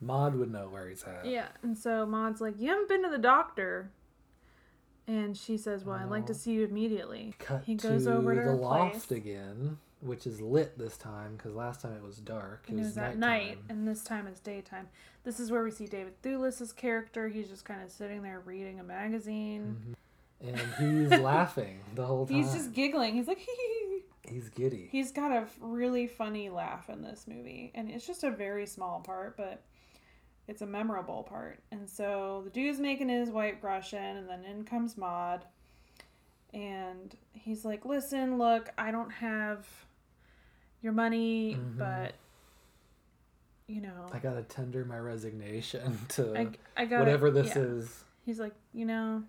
[0.00, 1.26] Maud would know where he's at.
[1.26, 1.48] Yeah.
[1.62, 3.90] And so Maud's like, you haven't been to the doctor.
[5.06, 7.34] And she says, well, I'd like to see you immediately.
[7.38, 9.18] Cut He goes to over to the loft place.
[9.18, 12.64] again, which is lit this time because last time it was dark.
[12.68, 14.88] And it was at night, and this time it's daytime.
[15.24, 17.28] This is where we see David Thewlis's character.
[17.28, 19.76] He's just kind of sitting there reading a magazine.
[20.42, 20.48] Mm-hmm.
[20.80, 22.36] and he's laughing the whole time.
[22.36, 23.14] He's just giggling.
[23.14, 23.40] He's like,
[24.28, 24.88] he's giddy.
[24.92, 29.00] he's got a really funny laugh in this movie, and it's just a very small
[29.00, 29.62] part, but
[30.48, 31.60] it's a memorable part.
[31.70, 35.44] And so the dude's making his white Russian, and then in comes Maud.
[36.52, 39.66] And he's like, Listen, look, I don't have
[40.82, 41.78] your money, Mhm.
[41.78, 42.14] but,
[43.66, 47.62] you know, I gotta tender my resignation to I, I got whatever this yeah.
[47.62, 48.04] is.
[48.26, 49.22] He's like, You know,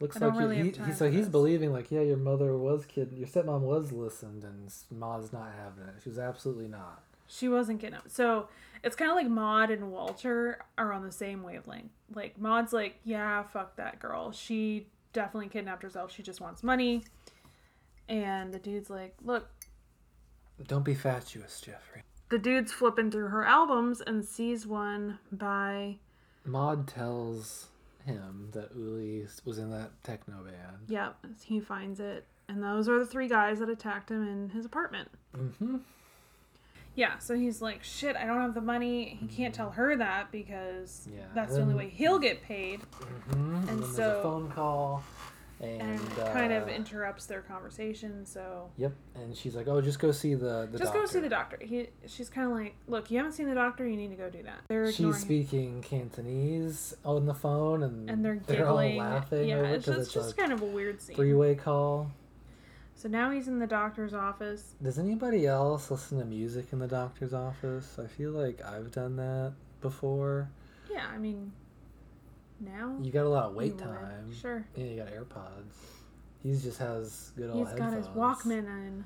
[0.00, 1.28] Looks like really he, he, so he's this.
[1.28, 5.84] believing like, yeah, your mother was kid, your stepmom was listened, and Ma's not having
[5.94, 6.00] it.
[6.02, 7.04] She was absolutely not.
[7.28, 8.48] she wasn't getting up So
[8.84, 11.92] it's kind of like Maud and Walter are on the same wavelength.
[12.14, 14.32] Like, Maud's like, Yeah, fuck that girl.
[14.32, 16.12] She definitely kidnapped herself.
[16.12, 17.04] She just wants money.
[18.08, 19.48] And the dude's like, Look,
[20.66, 22.02] Don't be fatuous, Jeffrey.
[22.28, 25.98] the dude's flipping through her albums and sees one by
[26.44, 27.68] Maud tells
[28.04, 30.78] him that Uli was in that techno band.
[30.88, 34.64] yep he finds it and those are the three guys that attacked him in his
[34.64, 35.76] apartment Mm-hmm.
[36.94, 40.30] Yeah so he's like shit i don't have the money he can't tell her that
[40.32, 42.80] because Yeah, that's the only way he'll get paid
[43.30, 43.54] Mm-hmm.
[43.54, 45.02] And, And so- a phone call,
[45.60, 50.00] and, and kind of uh, interrupts their conversation so Yep, and she's like, "Oh, just
[50.00, 52.74] go see the the just doctor." go see the doctor he she's kind of like
[52.88, 55.14] look you haven't seen the doctor you need to go do that they're She's ignoring
[55.16, 55.20] him.
[55.22, 59.88] speaking Cantonese on the phone, and and they're all giggling laughing yeah over it it's
[59.88, 62.10] it's just kind of a weird scene three-way call.
[63.02, 66.86] So now he's in the doctor's office Does anybody else listen to music in the
[66.86, 67.98] doctor's office?
[67.98, 70.48] I feel like I've done that before.
[70.88, 71.50] Yeah, I mean,
[72.60, 73.82] now You got a lot of wait would.
[73.82, 74.32] time.
[74.40, 74.64] Sure.
[74.76, 75.74] Yeah, you got AirPods.
[76.44, 78.06] He just has good old He's got his.
[78.08, 79.04] Walkman in.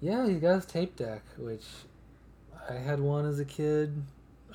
[0.00, 1.64] Yeah, he got his tape deck, which
[2.70, 4.02] I had one as a kid.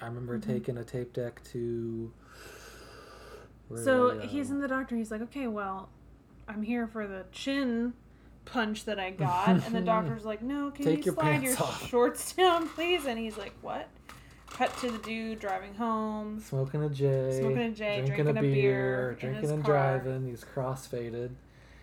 [0.01, 0.43] I remember Mhm.
[0.45, 2.11] taking a tape deck to.
[3.75, 4.95] So he's in the doctor.
[4.95, 5.89] He's like, okay, well,
[6.47, 7.93] I'm here for the chin
[8.51, 9.47] punch that I got.
[9.49, 12.67] and the doctor's like, no, can Take you your slide your pants off." shorts down,
[12.69, 13.05] please?
[13.05, 13.87] And he's like, what?
[14.49, 16.39] Cut to the dude driving home.
[16.39, 19.73] smoking a J, Smoking a J, drinking, a beer, beer in drinking his and car.
[19.99, 20.27] driving.
[20.27, 21.31] He's crossfaded.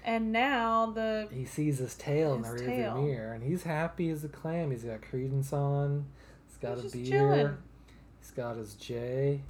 [0.07, 1.29] And now the.
[1.33, 3.03] He sees his tail in the rearview tail.
[3.03, 4.71] mirror, and he's happy as a clam.
[4.71, 6.07] He's got Creedence on.
[6.49, 7.05] He's got He's a just beer.
[7.05, 7.57] chilling.
[8.21, 9.41] He's got his J,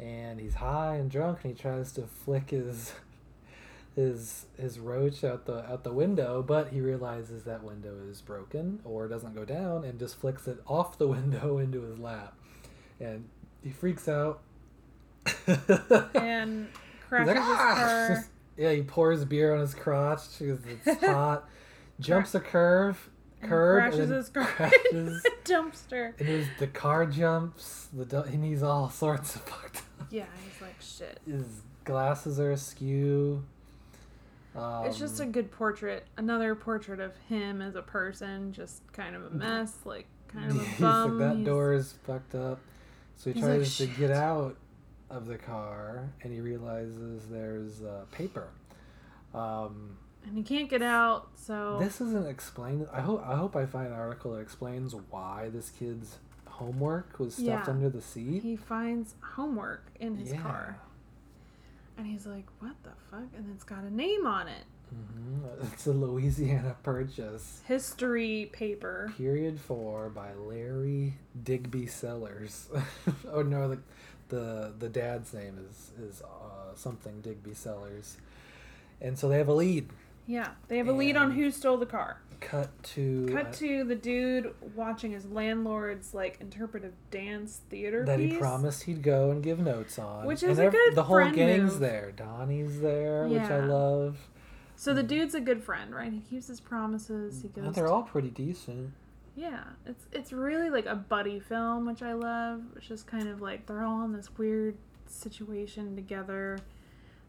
[0.00, 2.92] and he's high and drunk, and he tries to flick his
[3.98, 8.80] his his roach out the out the window, but he realizes that window is broken
[8.84, 12.34] or doesn't go down, and just flicks it off the window into his lap,
[13.00, 13.28] and
[13.62, 14.40] he freaks out.
[16.14, 16.68] And
[17.08, 18.24] crashes like, his "Ah!" car.
[18.56, 21.48] yeah, he pours beer on his crotch because it's hot.
[22.00, 23.10] Jumps a curve,
[23.42, 25.24] And curb, crashes and his car crashes.
[25.24, 26.18] a dumpster.
[26.20, 27.88] and his, the car jumps.
[27.92, 30.06] The du- and he's all sorts of fucked up.
[30.10, 31.20] Yeah, he's like, shit.
[31.26, 33.44] His glasses are askew.
[34.58, 39.14] Um, It's just a good portrait, another portrait of him as a person, just kind
[39.14, 41.18] of a mess, like kind of a he's bum.
[41.18, 42.58] like, that He's- door is fucked up.
[43.16, 44.56] So he He's like, tries to get out
[45.10, 48.48] of the car, and he realizes there's uh, paper.
[49.34, 52.86] Um, and he can't get out, so This isn't explained.
[52.92, 57.34] I hope I hope I find an article that explains why this kid's homework was
[57.34, 57.72] stuffed Yeah.
[57.72, 58.42] under the seat.
[58.42, 60.42] he finds homework in his Yeah.
[60.42, 60.78] car,
[61.98, 65.86] and he's like, "What the fuck?" And it's got a name on it, hmm It's
[65.86, 67.60] a Louisiana purchase.
[67.66, 69.12] history paper.
[69.18, 72.68] Period four by Larry Digby Sellers.
[73.32, 73.78] oh no, the,
[74.28, 78.16] the the dad's name is is uh, something Digby Sellers.
[79.00, 79.88] And so they have a lead.
[80.28, 82.20] Yeah, they have a lead on who stole the car.
[82.40, 88.36] Cut to Cut to the dude watching his landlord's like interpretive dance theater that he
[88.36, 90.24] promised he'd go and give notes on.
[90.24, 91.80] Which And is a good The whole friend gang's move.
[91.80, 92.12] there.
[92.12, 93.64] Donnie's there, which I Yeah.
[93.64, 94.28] love.
[94.76, 95.08] So the mm.
[95.08, 96.12] dude's a good friend, right?
[96.12, 97.42] He keeps his promises.
[97.42, 97.74] He And goes.
[97.74, 98.92] they're to- all pretty decent.
[99.34, 102.62] Yeah, it's it's really like a buddy film, which I love.
[102.76, 104.76] It's just kind of like they're all in this weird
[105.06, 106.58] situation together.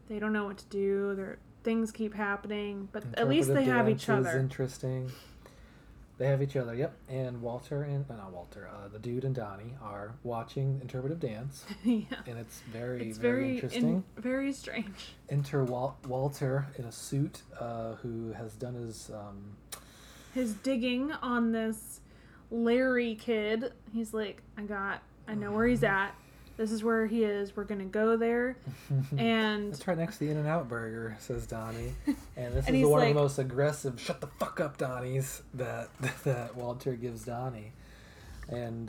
[0.08, 1.14] They don't know what to do.
[1.16, 4.38] Their things keep happening, but at least they have each other.
[4.38, 5.10] interesting.
[6.18, 6.74] They have each other.
[6.74, 6.92] Yep.
[7.08, 11.64] And Walter and uh, not Walter, uh, the dude and Donnie are watching interpretive dance,
[11.84, 13.88] yeah, and it's very it's very, very interesting.
[14.16, 15.14] in- very strange.
[15.30, 19.10] Enter Wal- Walter in a suit, uh, who has done his.
[19.14, 19.56] Um,
[20.34, 22.00] His digging on this
[22.50, 23.72] Larry kid.
[23.92, 26.14] He's like, I got, I know where he's at.
[26.60, 27.56] This is where he is.
[27.56, 28.54] We're gonna go there,
[29.16, 31.94] and That's right next to the In and Out Burger, says Donnie.
[32.36, 35.88] And this And is one of the most aggressive "shut the fuck up, Donnie's" that
[36.24, 37.72] that Walter gives Donnie,
[38.50, 38.88] and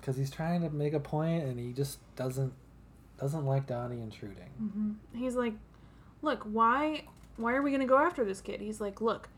[0.00, 2.54] because he's trying to make a point and he just doesn't
[3.20, 4.48] doesn't like Donnie intruding.
[4.62, 5.18] Mhm.
[5.18, 5.52] He's like,
[6.22, 7.04] "Look, why
[7.36, 9.28] why are we going to go after this kid?" He's like, "Look,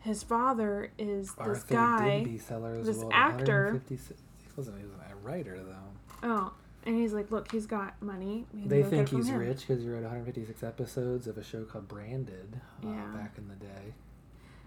[0.00, 2.36] his father is this Arthur guy.
[2.38, 3.96] Sellers this actor- He
[4.56, 4.78] wasn't.
[4.78, 6.28] He was a writer though.
[6.28, 6.52] Oh,
[6.86, 8.46] And he's like, look, he's got money.
[8.54, 12.60] They think he's him." rich because he wrote 156 episodes of a show called Branded
[12.84, 13.06] uh, Yeah.
[13.14, 13.94] back in the day.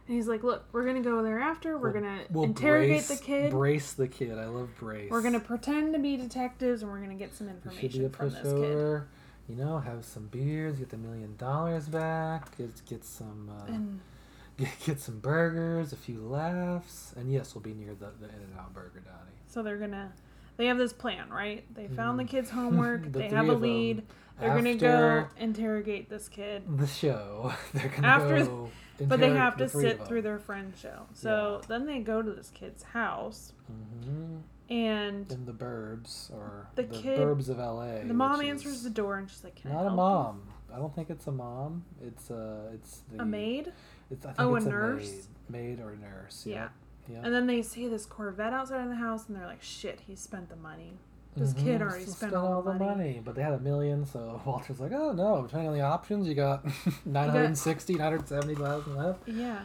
[0.07, 1.78] And he's like, look, we're gonna go there after.
[1.78, 3.51] We're We'll- gonna we'll interrogate brace, the kid.
[3.51, 4.38] Brace the kid.
[4.38, 5.09] I love brace.
[5.11, 8.09] We're gonna pretend to be detectives, and we're gonna get some should be information a
[8.09, 9.01] from this kid.
[9.47, 13.99] You know, have some beers, get the million dollars back, get, get some uh, And
[14.57, 18.36] get, get some burgers, a few laughs, and yes, we'll be near the, the In
[18.36, 19.38] and Out Burger, Donnie.
[19.47, 20.11] so they're gonna,
[20.60, 21.64] they have this plan, right?
[21.74, 22.30] They found the Mm.
[22.30, 23.03] kid's homework.
[23.12, 24.03] The they have a lead.
[24.39, 26.64] They're gonna go interrogate this kid.
[26.78, 27.53] the show.
[27.74, 28.70] They're gonna After- go.
[29.01, 31.03] But they have the to sit through their friend's show.
[31.14, 34.41] So then they go to this kid's house, Mhm.
[34.70, 38.03] and in the burbs or The the, kid- burbs of LA.
[38.05, 40.41] the mom answers the door, and she's like, "Can I Not a mom.
[40.74, 41.86] I don't think it's a mom.
[42.05, 43.22] It's uh, it's the?
[43.22, 43.72] A maid.
[44.12, 45.28] It's, I think Oh, a it's a nurse?
[45.49, 46.43] maid, maid or nurse.
[46.45, 46.55] Yeah.
[46.55, 46.68] Yeah.
[47.12, 47.22] Yeah.
[47.24, 50.16] And then they see this Corvette outside of the house, and they're like, "Shit, he
[50.16, 50.93] spent the money."
[51.36, 53.22] This Mhm, kid already s- spent all the money.
[53.24, 56.36] but they had a million, so Walter's like, oh no, depending on the options, you
[56.36, 56.66] got
[57.05, 59.28] 960, 970,000 left.
[59.28, 59.60] Yeah.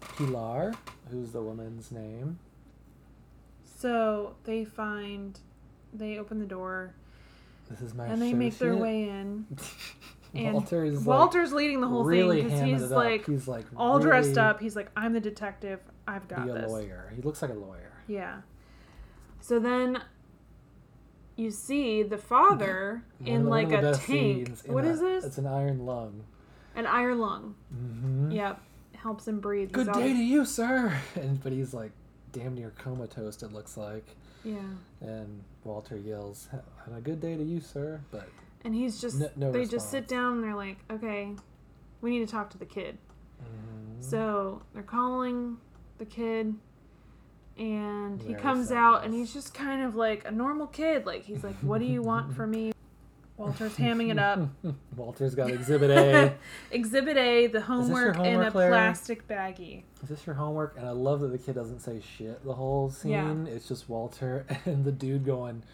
[0.00, 0.74] Pilar,
[1.10, 2.38] who's the woman's name.
[3.64, 5.38] So they find,
[5.92, 6.94] they open the door,
[7.70, 8.82] This is my and they make their associate.
[8.82, 9.46] way in.
[10.36, 14.00] And Walter's like, Walter's leading the whole really thing because he's like he's like all
[14.00, 14.58] dressed up.
[14.58, 15.78] He's like, "I'm the detective.
[16.06, 17.12] I've got Be a this." lawyer.
[17.14, 17.92] He looks like a lawyer.
[18.06, 18.40] Yeah.
[19.40, 20.02] So then
[21.36, 24.58] you see the father in like one of the a tank.
[24.66, 25.24] What that- is this?
[25.24, 26.24] It's an iron lung.
[26.76, 27.54] An iron lung.
[27.74, 28.30] Mm-hmm.
[28.32, 28.60] Yep.
[28.96, 29.70] Helps him breathe.
[29.72, 30.92] Good He's day to you, sir.
[31.14, 31.92] And but he's like
[32.32, 33.42] damn near comatose.
[33.42, 34.06] It looks like.
[34.44, 34.58] Yeah.
[35.00, 38.28] And Walter yells, "Have a good day to you, sir." But
[38.64, 41.34] And he's just No- no they just sit down and they're like, "Okay,
[42.00, 42.98] we need to talk to the kid."
[43.42, 44.02] mhm.
[44.02, 45.58] So they're calling
[45.98, 46.54] the kid,
[47.56, 51.06] and he Very comes out, and he's just kind of like a normal kid.
[51.06, 52.72] Like he's like, "What do you want from me?"
[53.36, 54.48] Walter's hamming it up.
[54.96, 56.34] Walter's got Exhibit A.
[56.70, 58.70] Exhibit A, the homework, in a homework, Larry?
[58.70, 59.82] plastic baggie.
[60.04, 60.76] Is this your homework?
[60.78, 63.10] And I love that the kid doesn't say shit the whole scene.
[63.10, 63.52] Yeah.
[63.52, 65.64] It's just Walter and the dude going,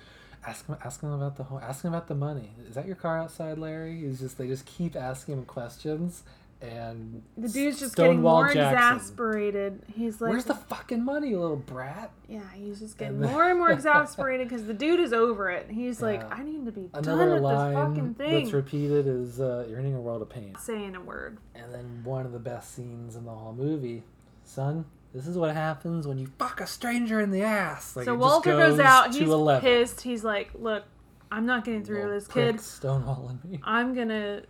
[0.46, 2.50] ask him, ask him about the home, ask him about the money.
[2.66, 4.00] Is that your car outside, Larry?
[4.00, 6.22] He's just they just keep asking him questions,
[6.62, 8.96] and The dude's just getting Stonewall more Jackson.
[8.96, 9.82] exasperated.
[9.94, 12.10] He's like, Where's the fucking money, little brat?
[12.28, 15.70] yeah, he's just getting then- more and more exasperated because the dude is over it.
[15.70, 18.42] He's like, I need to be done with line this fucking thing.
[18.44, 21.38] that's repeated is uh, "You're in a world of pain." Saying a word.
[21.54, 24.02] And then one of the best scenes in the whole movie,
[24.44, 24.84] son.
[25.12, 27.96] This is what happens when you fuck a stranger in the ass.
[27.96, 29.10] Like, so Walter goes, out.
[29.12, 29.60] to He's 11.
[29.60, 30.02] pissed.
[30.02, 30.84] He's like, look,
[31.32, 32.56] I'm not getting through Little this kid.
[32.58, 33.58] Stonewalling me.
[33.64, 34.42] I'm gonna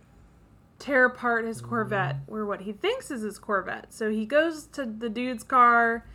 [0.81, 2.33] tear apart his Corvette, mm.
[2.33, 3.93] or what he thinks is his Corvette.
[3.93, 6.05] So he goes to the dude's car,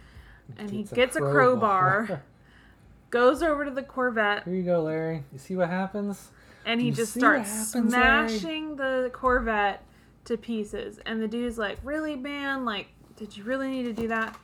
[0.58, 2.22] and he gets a crowbar,
[3.10, 5.22] goes over to the Corvette, Here you go, Larry.
[5.32, 6.30] You see what happens?
[6.64, 8.28] and he You just starts happens, Larry?
[8.28, 9.84] smashing the Corvette
[10.24, 10.98] to pieces.
[11.06, 12.64] And the dude's like, "Really, man?
[12.64, 14.36] Like, did you really need to do that?"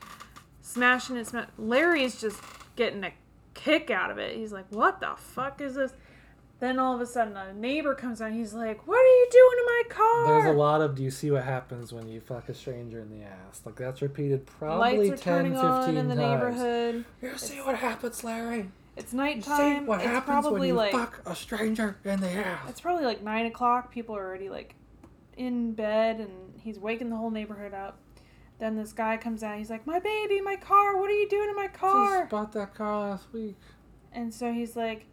[0.60, 1.32] Smashing it.
[1.58, 2.40] Larry's just
[2.76, 3.12] getting a
[3.54, 4.36] kick out of it.
[4.36, 5.92] He's like, "What the fuck is this?"
[6.62, 8.30] Then all of a sudden, a neighbor comes out.
[8.30, 11.10] He's like, "What are you doing to my car?" There's a lot of do you
[11.10, 13.62] see what happens when you fuck a stranger in the ass?
[13.66, 16.18] Like that's repeated probably Lights are 10, turning 15 on in the times.
[16.20, 17.04] neighborhood.
[17.20, 18.70] You see what happens, Larry?
[18.96, 19.80] It's You nighttime.
[19.80, 22.68] see what it's happens when you like fuck a stranger in the ass?
[22.68, 23.90] it's probably like nine o'clock.
[23.90, 24.76] People are already like
[25.36, 27.98] in bed, and he's waking the whole neighborhood up.
[28.60, 29.58] Then this guy comes out.
[29.58, 30.96] He's like, "My baby, my car.
[30.96, 33.56] What are you doing to my car?" Just bought that car last week.
[34.12, 35.06] And so he's like,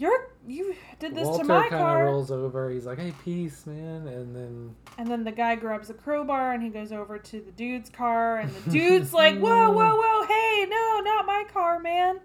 [0.00, 2.70] "You're you did this Walter to my kind of car." rolls over.
[2.70, 6.62] He's like, "Hey, peace, man," and then And then the guy grabs a crowbar and
[6.62, 10.26] he goes over to the dude's car, and the dude's like, "Whoa, whoa, whoa!
[10.26, 12.18] Hey, no, not my car, man!"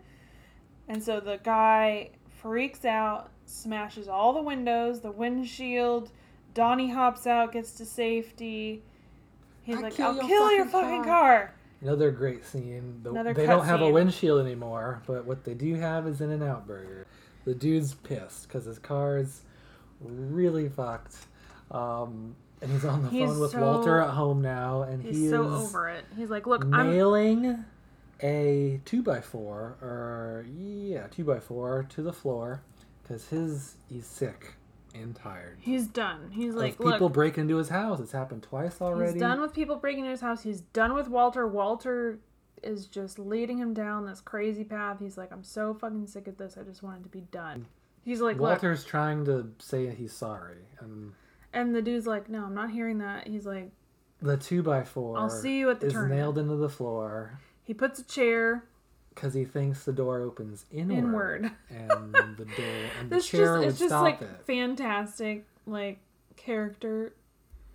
[0.87, 2.11] And so the guy
[2.41, 6.11] freaks out, smashes all the windows, the windshield.
[6.53, 8.83] Donnie hops out, gets to safety.
[9.63, 12.99] He's I like, kill "I'll your kill your fucking fucking car." car." another great scene.
[13.03, 16.31] The, Another they don't have a windshield anymore, but what they do have is In
[16.31, 17.05] and Out Burger.
[17.45, 19.41] The dude's pissed because his car is
[20.01, 21.15] really fucked.
[21.71, 25.15] Um, and he's on the He's phone with so- Walter at home now, and He's
[25.17, 26.05] he so over it.
[26.17, 27.65] He's like, "Look, I'm nailing
[28.23, 32.61] a two by four, or yeah, two by four to the floor
[33.03, 34.55] because his he's sick
[34.93, 35.57] and tired.
[35.59, 36.31] he's done.
[36.31, 37.99] He's like, people look, break into his house.
[37.99, 39.11] It's happened twice already.
[39.13, 40.41] He's done with people breaking into his house.
[40.43, 41.45] He's done with Walter.
[41.45, 42.19] Walter
[42.65, 44.97] is just leading him down this crazy path.
[44.99, 46.57] He's like, I'm so fucking sick of this.
[46.57, 47.67] I just want it to be done.
[48.03, 51.13] He's like, look, Walter's trying to say he's sorry, and
[51.53, 53.27] and the dude's like, no, I'm not hearing that.
[53.27, 53.71] He's like,
[54.21, 56.19] the two by 4 I'll see you at the is tournament.
[56.19, 57.39] nailed into the floor.
[57.63, 58.63] he puts a chair
[59.13, 61.51] because he thinks the door opens inward, Inward.
[61.69, 62.65] and the door
[62.99, 64.29] and the This chair just it's just like it.
[64.45, 65.99] fantastic like
[66.35, 67.13] character.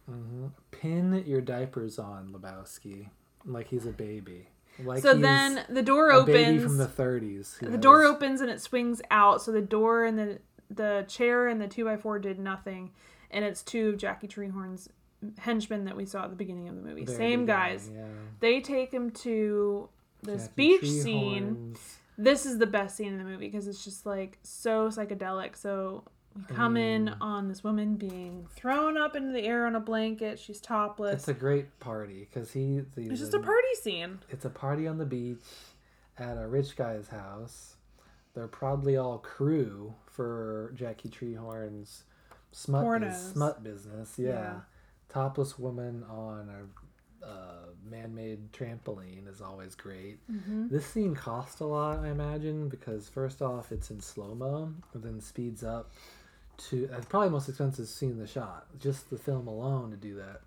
[0.07, 3.09] hmm Pin your diapers on, Lebowski,
[3.45, 4.49] like he's a baby.
[4.85, 6.63] Like so then the door opens.
[6.63, 7.59] from the 30s.
[7.59, 9.43] who the door opens and it swings out.
[9.43, 10.39] So the door and the
[10.71, 12.91] the chair and the two by four did nothing,
[13.31, 14.89] and it's two of Jackie Treehorn's
[15.39, 17.05] henchmen that we saw at the beginning of the movie.
[17.05, 17.91] very Same guys.
[17.95, 18.05] Yeah.
[18.41, 19.89] They take him to
[20.23, 21.03] this Jackie beach Treehorns.
[21.03, 21.77] scene.
[22.17, 25.57] This is the best scene in the movie because it's just like so psychedelic.
[25.57, 26.05] So
[26.37, 27.17] we come in Mm.
[27.21, 30.39] on this woman being thrown up into the air on a blanket.
[30.39, 31.15] She's topless.
[31.15, 32.83] It's a great party because he.
[32.97, 34.21] It's just a party scene.
[34.31, 35.43] It's a party on the beach
[36.19, 37.77] at a rich guy's house.
[38.35, 42.05] They're probably all crew for Jackie Treehorn's
[42.53, 44.15] smut bus- smut business.
[44.19, 44.29] Yeah.
[44.29, 44.61] Yeah.
[45.09, 50.19] topless woman on a uh, man-made trampoline is always great.
[50.31, 50.69] Mm-hmm.
[50.69, 55.21] This scene cost a lot, I imagine, because first off, it's in slow mo, then
[55.21, 55.91] speeds up
[56.69, 56.89] to.
[56.97, 58.67] It's probably most expensive scene in the shot.
[58.79, 60.43] Just the film alone to do that,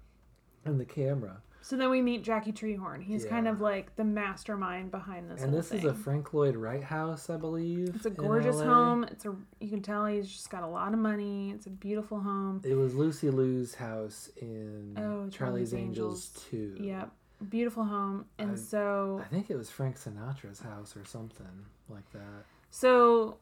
[0.66, 1.42] and the camera.
[1.62, 3.02] So then we meet Jackie Treehorn.
[3.02, 5.42] He's kind of like the mastermind behind this.
[5.42, 7.96] and this is a Frank Lloyd Wright house, I believe.
[7.96, 9.06] It's a gorgeous home.
[9.06, 11.52] It's a you can tell he's just got a lot of money.
[11.52, 12.62] It's a beautiful home.
[12.66, 15.36] It was Lucy Liu's house in Oh, Charlie's,
[15.72, 16.76] Charlie's Angels, Angels.
[16.80, 16.84] 2.
[16.84, 17.12] Yep,
[17.48, 18.26] beautiful home.
[18.38, 22.44] And I- so I think it was Frank Sinatra's house or something like that.
[22.72, 23.38] so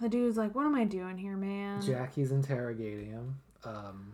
[0.00, 4.12] the dude's like, "What am I doing here, man?" Jackie's interrogating him, um,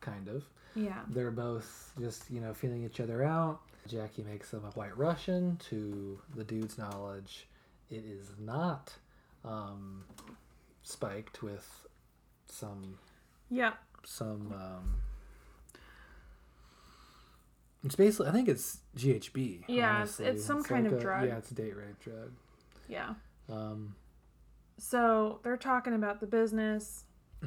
[0.00, 0.44] kind of.
[0.74, 1.00] Yeah.
[1.08, 3.60] They're both just, you know, feeling each other out.
[3.88, 5.56] Jackie makes him a white Russian.
[5.70, 7.46] To the dude's knowledge,
[7.90, 8.92] it is not
[9.44, 10.04] um,
[10.82, 11.86] spiked with
[12.48, 12.98] some
[13.50, 13.72] Yeah.
[14.04, 14.52] some.
[14.54, 14.94] Um,
[17.84, 19.64] it's basically, I think it's GHB.
[19.68, 20.26] Yeah, it's- honestly.
[20.26, 21.26] it's some kind of a- drug.
[21.26, 22.32] Yeah, it's a date rape drug.
[22.88, 23.14] Yeah.
[23.48, 23.94] Um,
[24.78, 27.04] So they're talking about the business,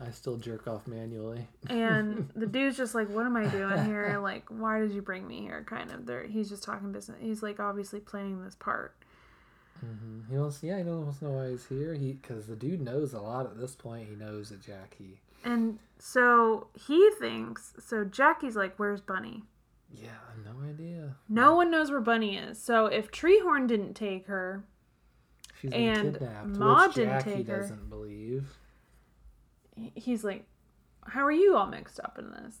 [0.00, 1.46] I still jerk off manually.
[1.68, 4.18] and the dude's just like, "What am I doing here?
[4.22, 6.06] Like, why did you bring me here?" Kind of.
[6.06, 7.18] There, he's just talking business.
[7.20, 8.94] He's like obviously playing this part.
[9.80, 11.94] hmm He wants, yeah, he wants to know why he's here.
[11.94, 14.08] He because the dude knows a lot at this point.
[14.08, 15.20] He knows that Jackie.
[15.44, 17.74] And so he thinks.
[17.78, 19.44] So Jackie's like, "Where's Bunny?"
[19.90, 21.14] Yeah, I no idea.
[21.28, 22.60] No one knows where Bunny is.
[22.60, 24.64] So if Treehorn didn't take her,
[25.60, 27.60] She's been And kidnapped, Ma which didn't Jackie take her.
[27.60, 28.46] doesn't believe.
[29.94, 30.44] he's like,
[31.06, 32.56] "How are you all mixed up in this?"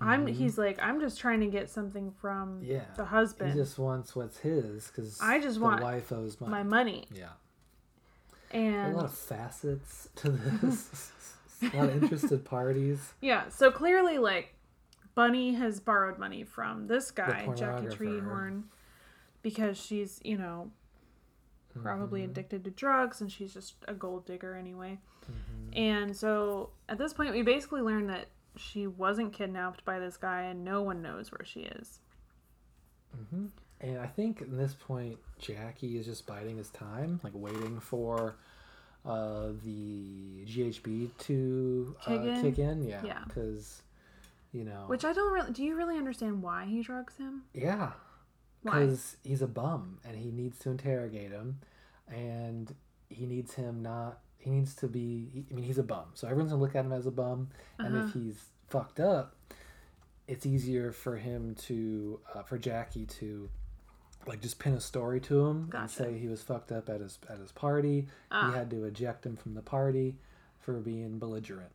[0.00, 0.26] I'm.
[0.26, 2.70] He's like, "I'm just trying to get something from Mm-hmm.
[2.72, 3.52] Yeah, the husband.
[3.52, 6.50] He just wants what's his because I just the want wife owes money.
[6.50, 7.28] my money." Yeah,
[8.50, 10.28] And a lot of facets to
[10.62, 11.12] this.
[11.62, 13.12] a lot of interested parties.
[13.20, 14.54] yeah, so clearly, like,
[15.14, 17.86] Bunny has borrowed money from this guy, Jackie.
[17.86, 18.64] Treehorn,
[19.42, 20.70] because she's, you know,
[21.82, 22.30] probably Mm-hmm.
[22.30, 24.98] addicted to drugs and she's just a gold digger anyway.
[25.30, 25.78] Mm-hmm.
[25.78, 30.42] And so at this point, we basically learned that she wasn't kidnapped by this guy
[30.42, 31.98] and no one knows where she is.
[33.80, 38.36] And I think at this point, Jackie is just biding his time, like waiting for
[39.04, 42.42] uh, the GHB to uh, Kick in?
[42.42, 42.82] kick in.
[42.88, 43.18] Yeah, Yeah.
[43.26, 43.82] because
[44.52, 45.52] you know, Which I don't really.
[45.52, 47.42] Do you really understand why he drugs him?
[47.52, 47.90] yeah?
[48.64, 51.60] Because he's a bum and he needs to interrogate him,
[52.08, 52.74] and
[53.08, 54.20] he needs him not.
[54.38, 55.44] He needs to be.
[55.50, 57.96] I mean, he's a bum, so everyone's gonna look at him as a bum, and
[57.96, 58.06] Uh-huh.
[58.06, 59.36] if he's fucked up,
[60.26, 63.48] it's easier for him to, uh, for Jackie to,
[64.26, 67.18] like, just pin a story to him and say he was fucked up at his
[67.28, 68.08] at his party.
[68.30, 68.50] Ah.
[68.50, 70.16] He had to eject him from the party
[70.60, 71.72] for being belligerent.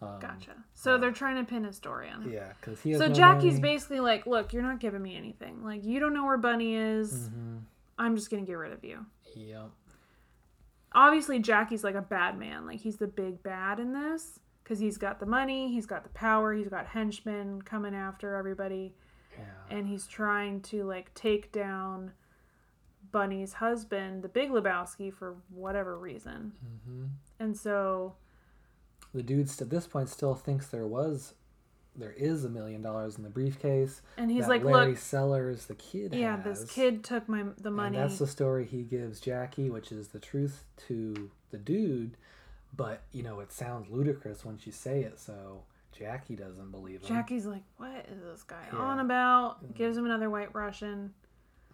[0.00, 0.52] Um, Gotcha.
[0.74, 2.32] So they're trying to pin a story on him.
[2.32, 3.74] Yeah, because he So no Jackie's money.
[3.74, 5.64] basically like, "Look, you're not giving me anything.
[5.64, 7.28] Like, you don't know where Bunny is.
[7.30, 7.62] Mhm.
[7.98, 9.04] I'm just gonna get rid of you."
[9.34, 9.70] Yep.
[10.92, 12.66] obviously Jackie's like a bad man.
[12.66, 16.08] Like he's the big bad in this because he's got the money, he's got the
[16.10, 18.94] power, he's got henchmen coming after everybody,
[19.38, 19.44] Yeah.
[19.76, 22.12] and he's trying to like take down
[23.10, 26.52] Bunny's husband, the Big Lebowski, for whatever reason.
[26.86, 27.06] hmm
[27.38, 28.16] And so
[29.14, 31.34] The dude at this point still thinks there was,
[31.96, 34.02] there is a million dollars in the briefcase.
[34.16, 36.14] and he's like, Larry "Look, Sellers, the kid.
[36.14, 36.60] yeah, has.
[36.62, 40.08] this kid took my the And money." that's the story he gives Jackie, which is
[40.08, 42.16] the truth to the dude.
[42.76, 47.08] But you know, it sounds ludicrous once you say it, so Jackie doesn't believe him.
[47.08, 48.78] Jackie's like, "What is this guy Yeah.
[48.78, 51.14] on about?" Gives him another White Russian,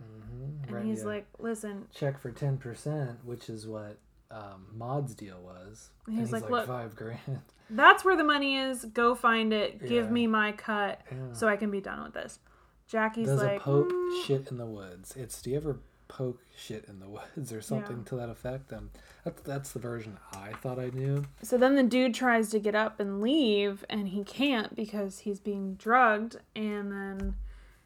[0.01, 1.07] Mhm, and right, he's yeah.
[1.07, 3.99] like, "Listen, check for ten percent, which is what
[4.31, 5.91] um, Maud's deal was.
[6.07, 7.19] And And he's he's like, like, "Look, five grand.
[7.71, 8.85] That's where the money is.
[8.85, 9.81] Go find it.
[9.81, 10.11] Give Yeah.
[10.11, 11.33] me my cut Yeah.
[11.33, 12.39] so I can be done with this.
[12.87, 15.17] Jackie's Does like, a poke "Mm." shit in the woods?
[15.17, 15.79] It's do you ever
[16.09, 18.05] poke shit in the woods or something Yeah.
[18.05, 18.73] to that effect?
[18.73, 18.91] Um,
[19.25, 21.25] that's that's the version I thought I knew.
[21.43, 25.41] So then the dude tries to get up and leave, and he can't because he's
[25.41, 27.37] being drugged, and then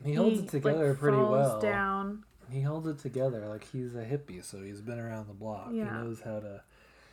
[0.05, 1.61] He holds it like, together pretty falls well.
[1.61, 2.25] Down.
[2.51, 5.69] He holds it together like he's a hippie, so he's been around the block.
[5.73, 5.85] Yeah.
[5.85, 6.63] He knows how to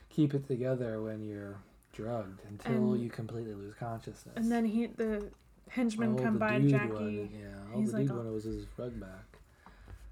[0.10, 1.58] keep it together when you're
[1.94, 4.36] drugged until And- you completely lose consciousness.
[4.36, 5.30] And then he, the
[5.70, 6.94] henchmen Oh, come the by Jackie.
[6.94, 9.40] wanted- yeah, all he's the like dude wanted was his rug back.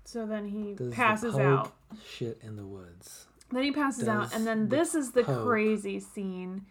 [0.06, 1.74] So then he Does passes poke out.
[2.06, 3.28] Shit in the woods.
[3.52, 6.66] Then he passes out, and then the this is the poke- crazy scene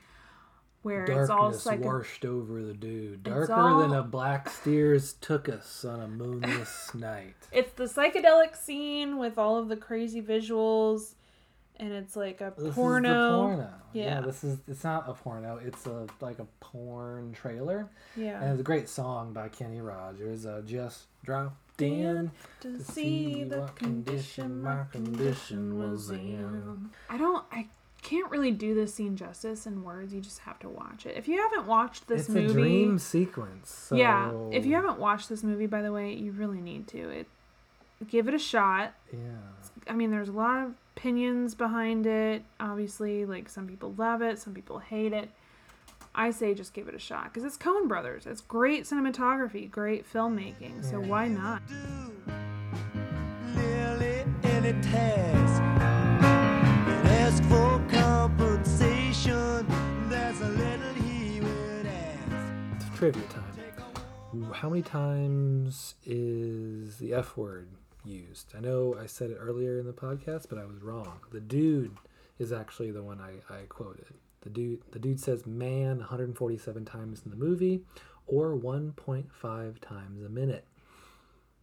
[0.83, 3.23] where it's all Darkness washed over the dude.
[3.23, 7.35] Darker than a black steers took us on a moonless night.
[7.53, 11.15] it's the psychedelic scene with all of the crazy visuals,
[11.77, 13.43] and it's like a This porno.
[13.43, 13.71] porno.
[13.93, 14.05] Yeah.
[14.17, 14.21] Yeah.
[14.23, 15.59] this is it's not a porno.
[15.65, 17.89] It's a like a porn trailer.
[18.17, 18.41] Yeah.
[18.43, 20.47] And it's a great song by Kenny Rogers.
[20.47, 22.31] Uh, just dropped in
[22.61, 26.91] to to see the condition my condition was in.
[27.09, 27.45] I don't.
[27.53, 27.67] I
[28.03, 30.13] can't really do this scene justice in words.
[30.13, 31.17] You just have to watch it.
[31.17, 33.71] If you haven't watched this it's movie, a dream sequence.
[33.71, 34.33] So yeah.
[34.51, 37.09] If you haven't watched this movie, by the way, you really need to.
[37.09, 37.27] It
[38.09, 38.95] give it a shot.
[39.13, 39.19] yeah,
[39.89, 42.43] I mean, there's a lot of opinions behind it.
[42.61, 45.31] Obviously, like some people love it, some people hate it.
[46.15, 48.27] I say just give it a shot because it's Coen Brothers.
[48.27, 50.85] It's great cinematography, great filmmaking.
[50.85, 51.63] So why not?
[63.03, 64.53] Trivia time.
[64.53, 67.69] How many times is the F word
[68.05, 68.53] used?
[68.57, 71.19] I know I said it earlier in the podcast, but I was wrong.
[71.33, 71.97] The dude
[72.39, 74.15] is actually the one I, I quoted.
[74.43, 77.83] The dude the dude says man 147 times in the movie
[78.29, 80.65] or 1.5 times a minute.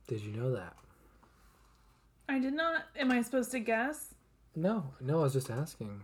[0.09, 0.75] Did you know that?
[2.27, 2.83] I did not.
[2.97, 4.13] Am I supposed to guess?
[4.57, 6.01] No, no, I was just asking.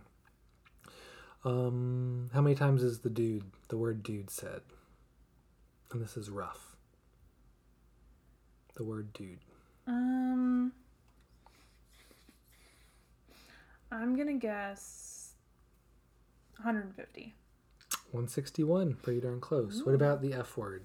[1.44, 4.62] Um, how many times is the dude, the word dude said?
[5.96, 6.76] And this is rough.
[8.74, 9.38] The word dude.
[9.86, 10.72] Um,
[13.90, 15.30] I'm gonna guess
[16.56, 17.32] 150.
[18.10, 19.84] 161, pretty darn close.
[19.86, 20.82] What about the F word?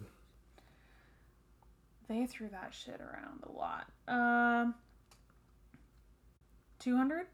[2.08, 3.88] They threw that shit around a lot.
[4.08, 4.76] Um,
[6.80, 7.28] 200.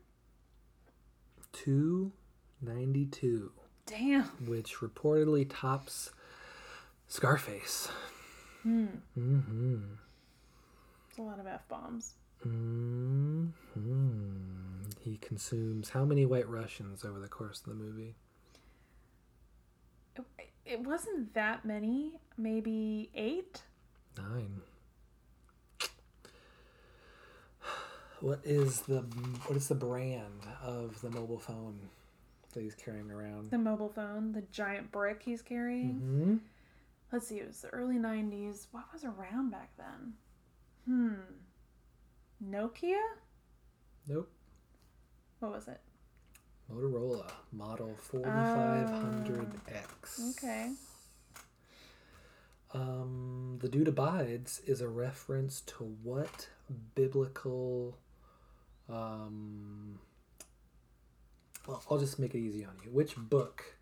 [1.54, 3.52] 292,
[3.86, 4.24] Damn.
[4.48, 6.10] which reportedly tops
[7.08, 7.90] Scarface.
[8.64, 8.86] Hmm.
[9.18, 9.78] Mm-hmm.
[11.10, 12.14] It's a lot of f bombs.
[12.46, 13.52] Mm-hmm.
[15.02, 18.16] He consumes how many white Russians over the course of the movie?
[20.16, 20.26] It,
[20.66, 22.20] it wasn't that many.
[22.38, 23.62] Maybe eight.
[24.18, 24.62] Nine.
[28.20, 29.02] What is the
[29.46, 31.80] what is the brand of the mobile phone
[32.54, 33.52] that he's carrying around?
[33.52, 36.00] The mobile phone, the giant brick he's carrying.
[36.00, 36.38] hmm
[37.12, 37.40] Let's see.
[37.40, 38.68] It was the early 90s.
[38.72, 40.14] What was around back then?
[40.86, 41.14] Hmm.
[42.44, 43.02] Nokia.
[44.08, 44.32] Nope.
[45.40, 45.80] What was it?
[46.72, 50.32] Motorola Model 4500X.
[50.32, 50.72] Okay.
[52.74, 56.50] Um, the dude abides is a reference to what
[56.96, 57.98] biblical?
[58.90, 60.00] Um,
[61.66, 62.92] well, I'll just make it easy on you.
[62.92, 63.77] Which book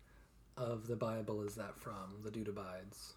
[0.56, 2.20] of the Bible is that from?
[2.22, 3.14] The dude abides.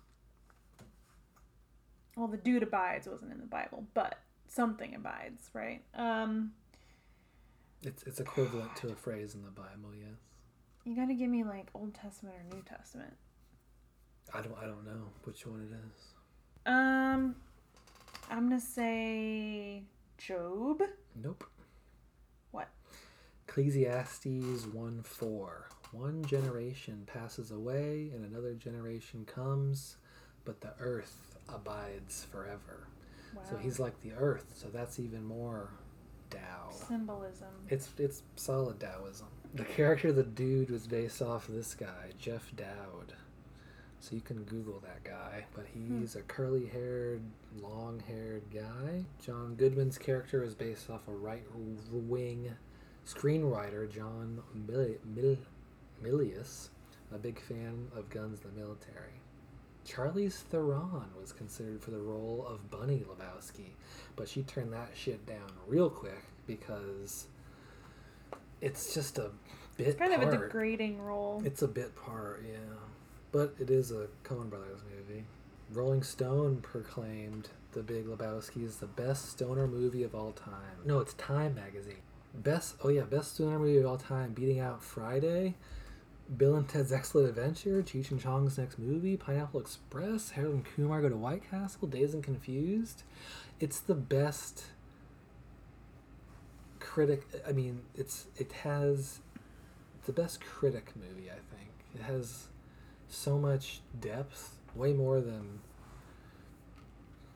[2.16, 5.82] Well, the dude abides wasn't in the Bible, but something abides, right?
[5.94, 6.52] Um,
[7.84, 9.94] It's it's equivalent to a phrase in the Bible.
[9.98, 10.18] Yes.
[10.84, 13.14] you got to give me like Old Testament or New Testament.
[14.34, 16.14] I don't I don't know which one it is.
[16.66, 17.36] Um,
[18.30, 19.84] I'm gonna say
[20.18, 20.82] Job.
[21.16, 21.45] Nope.
[22.52, 22.68] What?
[23.48, 25.70] Ecclesiastes 1 4.
[25.91, 29.98] One generation passes away and another generation comes,
[30.45, 32.88] but the earth abides forever.
[33.36, 33.41] Wow.
[33.49, 35.72] So he's like the earth, so that's even more
[36.30, 36.70] Tao.
[36.72, 37.48] symbolism.
[37.70, 39.28] It's it's solid Taoism.
[39.56, 43.14] The character the dude was based off of this guy, Jeff Dowd.
[43.99, 45.99] So you can Google that guy, but hmm.
[45.99, 47.22] he's a curly haired,
[47.61, 49.03] long haired guy.
[49.24, 51.44] John Goodman's character is based off a right
[51.91, 52.52] wing
[53.06, 55.38] screenwriter, John Mil- Mil-
[56.04, 56.70] Milius,
[57.14, 59.20] a big fan of guns in the military.
[59.88, 63.72] Charlize Theron was considered for the role of Bunny Lebowski,
[64.16, 67.28] but she turned that shit down real quick because
[68.62, 69.32] it's just a
[69.78, 71.42] bit It's kind of a degrading role.
[71.46, 72.58] It's a bit part, yeah.
[73.32, 75.24] But it is a Coen Brothers movie.
[75.72, 80.84] Rolling Stone proclaimed The Big Lebowski is the best stoner movie of all time.
[80.86, 82.02] No, it's Time magazine.
[82.34, 85.56] Best oh yeah, best stoner movie of all time, beating out Friday,
[86.38, 91.02] Bill and Ted's Excellent Adventure, Cheech and Chong's next movie, Pineapple Express, Harold and Kumar
[91.02, 93.04] Go to White Castle, Dazed and Confused.
[93.60, 94.66] It's the best
[96.80, 97.24] critic.
[97.48, 99.20] I mean, it's it has
[100.06, 101.30] the best critic movie.
[101.30, 102.48] I think it has
[103.08, 105.60] so much depth, way more than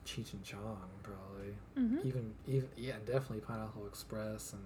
[0.06, 1.54] Cheech and Chong probably.
[1.76, 2.04] Mhm.
[2.06, 4.62] Even even yeah, definitely Pineapple Express and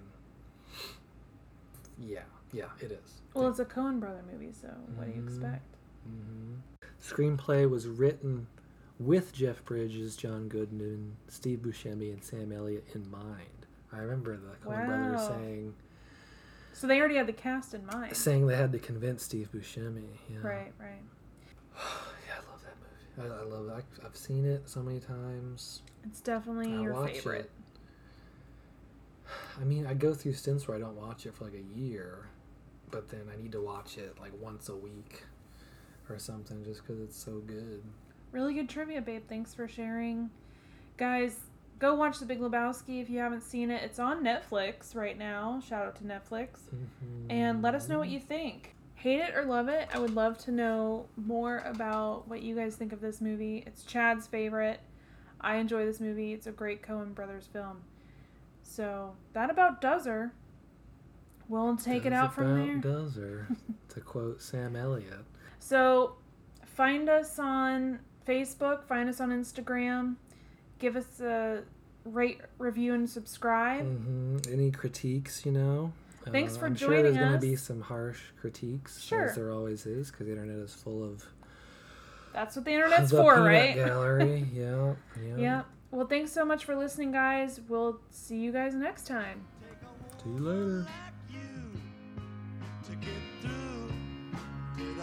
[1.98, 2.22] yeah,
[2.52, 3.20] yeah, it is.
[3.34, 5.28] Well, it's a Coen brother movie, so what do you Mhm.
[5.28, 5.76] expect?
[6.04, 6.54] hmm
[7.00, 8.46] Screenplay was written
[8.98, 13.66] with Jeff Bridges, John Goodman, Steve Buscemi, and Sam Elliott in mind.
[13.92, 15.74] I remember the Coen brothers saying
[16.72, 18.16] So they already had the cast in mind.
[18.16, 20.08] saying they had to convince Steve Buscemi.
[20.28, 20.38] Yeah.
[20.42, 21.02] Right, right.
[22.26, 22.76] Yeah, I love that
[23.24, 23.34] movie.
[23.34, 23.84] I, I love it.
[24.02, 25.82] I, I've seen it so many times.
[26.04, 27.40] It's definitely I your favorite.
[27.46, 27.50] it.
[29.60, 32.26] I mean, I go through stints where I don't watch it for like a year,
[32.90, 35.22] but then I need to watch it like once a week
[36.08, 37.82] or something just because it's so good.
[38.32, 39.22] Really good trivia, babe.
[39.28, 40.30] Thanks for sharing.
[40.96, 41.38] Guys,
[41.78, 43.82] go watch The Big Lebowski if you haven't seen it.
[43.82, 45.60] It's on Netflix right now.
[45.66, 46.60] Shout out to Netflix.
[46.74, 47.30] Mm-hmm.
[47.30, 48.74] And let us know what you think.
[48.94, 49.88] Hate it or love it.
[49.94, 53.62] I would love to know more about what you guys think of this movie.
[53.66, 54.80] It's Chad's favorite.
[55.40, 56.32] I enjoy this movie.
[56.32, 57.82] It's a great Coen Brothers film.
[58.62, 60.32] So that about does her.
[61.48, 62.76] We'll take it out from there.
[62.78, 63.48] Does her,
[63.90, 65.24] to quote Sam Elliott.
[65.58, 66.16] So
[66.64, 70.16] find us on Facebook, find us on Instagram,
[70.78, 71.62] give us a
[72.04, 73.84] rate, review, and subscribe.
[73.84, 75.92] hmm Any critiques, you know?
[76.30, 79.24] Thanks Uh, for I'm sure there's joining gonna be some harsh critiques, Sure.
[79.30, 81.24] as there always is, because the internet is full of
[82.34, 83.74] That's what the internet's the for, right?
[83.74, 84.46] gallery.
[84.52, 84.94] yeah,
[85.26, 85.36] yeah.
[85.36, 85.66] Yep.
[85.90, 87.60] Well, thanks so much for listening, guys.
[87.66, 89.46] We'll see you guys next time.
[90.22, 90.86] See you later.